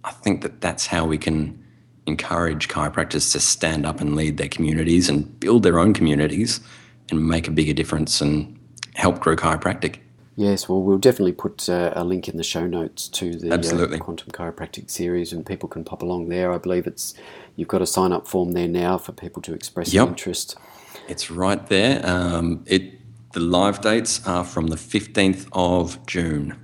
I 0.02 0.10
think 0.10 0.42
that 0.42 0.60
that's 0.60 0.88
how 0.88 1.06
we 1.06 1.16
can 1.16 1.63
encourage 2.06 2.68
chiropractors 2.68 3.32
to 3.32 3.40
stand 3.40 3.86
up 3.86 4.00
and 4.00 4.14
lead 4.14 4.36
their 4.36 4.48
communities 4.48 5.08
and 5.08 5.38
build 5.40 5.62
their 5.62 5.78
own 5.78 5.94
communities 5.94 6.60
and 7.10 7.26
make 7.26 7.48
a 7.48 7.50
bigger 7.50 7.72
difference 7.72 8.20
and 8.20 8.58
help 8.94 9.20
grow 9.20 9.36
chiropractic. 9.36 9.98
Yes, 10.36 10.68
well, 10.68 10.82
we'll 10.82 10.98
definitely 10.98 11.32
put 11.32 11.68
uh, 11.68 11.92
a 11.94 12.02
link 12.02 12.28
in 12.28 12.36
the 12.36 12.42
show 12.42 12.66
notes 12.66 13.08
to 13.08 13.36
the 13.36 13.54
uh, 13.54 13.98
Quantum 13.98 14.32
Chiropractic 14.32 14.90
series, 14.90 15.32
and 15.32 15.46
people 15.46 15.68
can 15.68 15.84
pop 15.84 16.02
along 16.02 16.28
there. 16.28 16.52
I 16.52 16.58
believe 16.58 16.88
it's 16.88 17.14
you've 17.54 17.68
got 17.68 17.82
a 17.82 17.86
sign 17.86 18.12
up 18.12 18.26
form 18.26 18.52
there 18.52 18.66
now 18.66 18.98
for 18.98 19.12
people 19.12 19.40
to 19.42 19.54
express 19.54 19.92
Yep. 19.92 20.08
interest. 20.08 20.56
It's 21.08 21.30
right 21.30 21.64
there. 21.68 22.04
Um, 22.04 22.64
it 22.66 23.00
the 23.32 23.40
live 23.40 23.80
dates 23.80 24.26
are 24.26 24.44
from 24.44 24.68
the 24.68 24.76
fifteenth 24.76 25.48
of 25.52 26.04
June, 26.06 26.56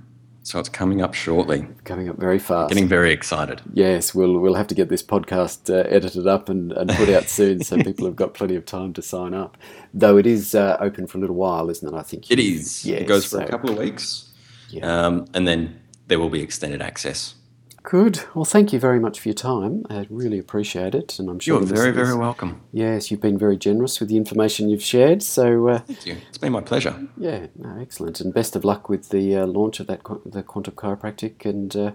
so 0.43 0.59
it's 0.59 0.69
coming 0.69 1.01
up 1.01 1.13
shortly. 1.13 1.67
Coming 1.83 2.09
up 2.09 2.17
very 2.17 2.39
fast. 2.39 2.69
Getting 2.69 2.87
very 2.87 3.11
excited. 3.11 3.61
Yes, 3.73 4.13
we'll 4.15 4.39
we'll 4.39 4.55
have 4.55 4.67
to 4.67 4.75
get 4.75 4.89
this 4.89 5.03
podcast 5.03 5.69
uh, 5.73 5.87
edited 5.89 6.27
up 6.27 6.49
and, 6.49 6.71
and 6.71 6.89
put 6.89 7.09
out 7.09 7.23
soon, 7.29 7.63
so 7.63 7.77
people 7.77 8.05
have 8.05 8.15
got 8.15 8.33
plenty 8.33 8.55
of 8.55 8.65
time 8.65 8.93
to 8.93 9.01
sign 9.01 9.33
up. 9.33 9.57
Though 9.93 10.17
it 10.17 10.25
is 10.25 10.55
uh, 10.55 10.77
open 10.79 11.07
for 11.07 11.17
a 11.17 11.21
little 11.21 11.35
while, 11.35 11.69
isn't 11.69 11.87
it? 11.87 11.97
I 11.97 12.01
think 12.03 12.29
It 12.31 12.39
is. 12.39 12.85
Yes, 12.85 13.01
it 13.01 13.07
goes 13.07 13.25
for 13.25 13.37
so- 13.37 13.43
a 13.43 13.47
couple 13.47 13.69
of 13.71 13.77
weeks, 13.77 14.31
Yeah. 14.69 15.05
um, 15.05 15.25
and 15.33 15.47
then 15.47 15.79
there 16.07 16.19
will 16.19 16.29
be 16.29 16.41
extended 16.41 16.81
access. 16.81 17.35
Good. 17.83 18.21
Well, 18.35 18.45
thank 18.45 18.71
you 18.73 18.79
very 18.79 18.99
much 18.99 19.19
for 19.19 19.27
your 19.29 19.33
time. 19.35 19.85
I 19.89 20.05
really 20.09 20.37
appreciate 20.37 20.93
it, 20.93 21.17
and 21.17 21.29
I'm 21.29 21.39
sure 21.39 21.59
You're 21.59 21.67
very, 21.67 21.91
very 21.91 22.15
welcome. 22.15 22.61
Yes, 22.71 23.09
you've 23.09 23.21
been 23.21 23.39
very 23.39 23.57
generous 23.57 23.99
with 23.99 24.09
the 24.09 24.17
information 24.17 24.69
you've 24.69 24.83
shared. 24.83 25.23
So 25.23 25.67
uh, 25.67 25.79
Thank 25.79 26.05
you. 26.05 26.17
It's 26.29 26.37
been 26.37 26.51
my 26.51 26.61
pleasure. 26.61 27.07
yeah, 27.17 27.47
no, 27.55 27.79
excellent, 27.81 28.21
and 28.21 28.33
best 28.33 28.55
of 28.55 28.63
luck 28.63 28.87
with 28.87 29.09
the 29.09 29.35
uh, 29.35 29.47
launch 29.47 29.79
of 29.79 29.87
that 29.87 30.01
the 30.25 30.43
quantum 30.43 30.75
chiropractic, 30.75 31.43
and 31.43 31.75
uh, 31.75 31.91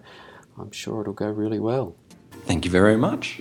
I'm 0.59 0.73
sure 0.73 1.03
it'll 1.03 1.13
go 1.13 1.29
really 1.31 1.61
well. 1.61 1.95
Thank 2.47 2.65
you 2.65 2.71
very 2.71 2.97
much. 2.97 3.41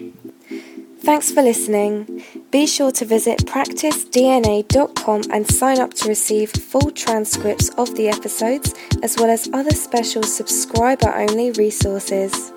Thanks 1.05 1.29
for 1.29 1.43
listening. 1.43 2.23
Be 2.49 2.65
sure 2.65 2.91
to 2.93 3.05
visit 3.05 3.45
practicedna.com 3.45 5.21
and 5.31 5.47
sign 5.47 5.79
up 5.79 5.93
to 5.93 6.09
receive 6.09 6.49
full 6.51 6.89
transcripts 6.89 7.69
of 7.77 7.93
the 7.95 8.09
episodes 8.09 8.73
as 9.03 9.15
well 9.15 9.29
as 9.29 9.47
other 9.53 9.69
special 9.69 10.23
subscriber 10.23 11.13
only 11.13 11.51
resources. 11.51 12.51